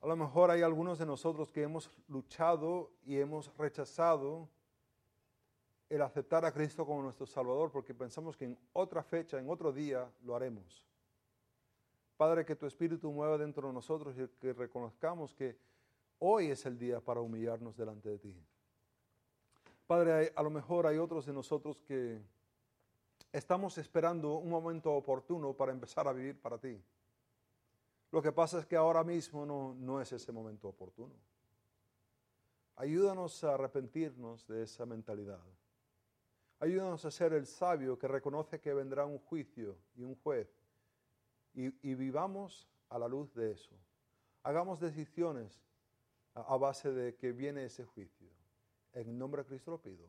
A 0.00 0.06
lo 0.06 0.16
mejor 0.16 0.50
hay 0.50 0.62
algunos 0.62 0.98
de 0.98 1.06
nosotros 1.06 1.50
que 1.50 1.62
hemos 1.62 1.90
luchado 2.08 2.92
y 3.04 3.18
hemos 3.18 3.56
rechazado 3.56 4.48
el 5.88 6.02
aceptar 6.02 6.44
a 6.44 6.52
Cristo 6.52 6.84
como 6.84 7.02
nuestro 7.02 7.26
Salvador 7.26 7.70
porque 7.70 7.94
pensamos 7.94 8.36
que 8.36 8.46
en 8.46 8.58
otra 8.72 9.02
fecha, 9.02 9.38
en 9.38 9.48
otro 9.48 9.72
día, 9.72 10.10
lo 10.24 10.34
haremos. 10.34 10.84
Padre, 12.16 12.44
que 12.44 12.56
tu 12.56 12.66
Espíritu 12.66 13.10
mueva 13.12 13.36
dentro 13.36 13.68
de 13.68 13.74
nosotros 13.74 14.16
y 14.18 14.26
que 14.40 14.52
reconozcamos 14.52 15.34
que 15.34 15.56
hoy 16.18 16.50
es 16.50 16.64
el 16.66 16.78
día 16.78 17.00
para 17.00 17.20
humillarnos 17.20 17.76
delante 17.76 18.08
de 18.08 18.18
ti. 18.18 18.34
Padre, 19.86 20.32
a 20.34 20.42
lo 20.42 20.50
mejor 20.50 20.86
hay 20.86 20.98
otros 20.98 21.26
de 21.26 21.32
nosotros 21.32 21.80
que 21.82 22.20
estamos 23.32 23.76
esperando 23.78 24.38
un 24.38 24.50
momento 24.50 24.92
oportuno 24.92 25.52
para 25.52 25.72
empezar 25.72 26.08
a 26.08 26.12
vivir 26.12 26.40
para 26.40 26.58
ti. 26.58 26.82
Lo 28.10 28.22
que 28.22 28.32
pasa 28.32 28.60
es 28.60 28.66
que 28.66 28.76
ahora 28.76 29.04
mismo 29.04 29.44
no, 29.44 30.00
es 30.00 30.10
ese 30.12 30.32
momento 30.32 30.68
oportuno. 30.68 31.14
Ayúdanos 32.76 33.44
a 33.44 33.54
arrepentirnos 33.54 34.46
de 34.46 34.62
esa 34.62 34.86
mentalidad. 34.86 35.40
Ayúdanos 36.58 37.04
a 37.04 37.10
ser 37.10 37.34
el 37.34 37.46
sabio 37.46 37.98
que 37.98 38.08
reconoce 38.08 38.60
que 38.60 38.72
vendrá 38.72 39.04
un 39.04 39.18
juicio 39.18 39.76
y 39.94 40.02
un 40.02 40.14
juez. 40.16 40.48
Y, 41.52 41.94
vivamos 41.94 42.68
a 42.90 42.98
la 42.98 43.08
luz 43.08 43.34
de 43.34 43.52
eso. 43.52 43.74
Hagamos 44.42 44.78
decisiones 44.78 45.62
a, 46.34 46.56
base 46.56 46.92
de 46.92 47.14
que 47.16 47.32
viene 47.32 47.64
ese 47.64 47.84
juicio. 47.84 48.30
En 48.92 49.18
nombre 49.18 49.42
de 49.42 49.48
Cristo 49.48 49.70
lo 49.70 49.80
pido. 49.80 50.06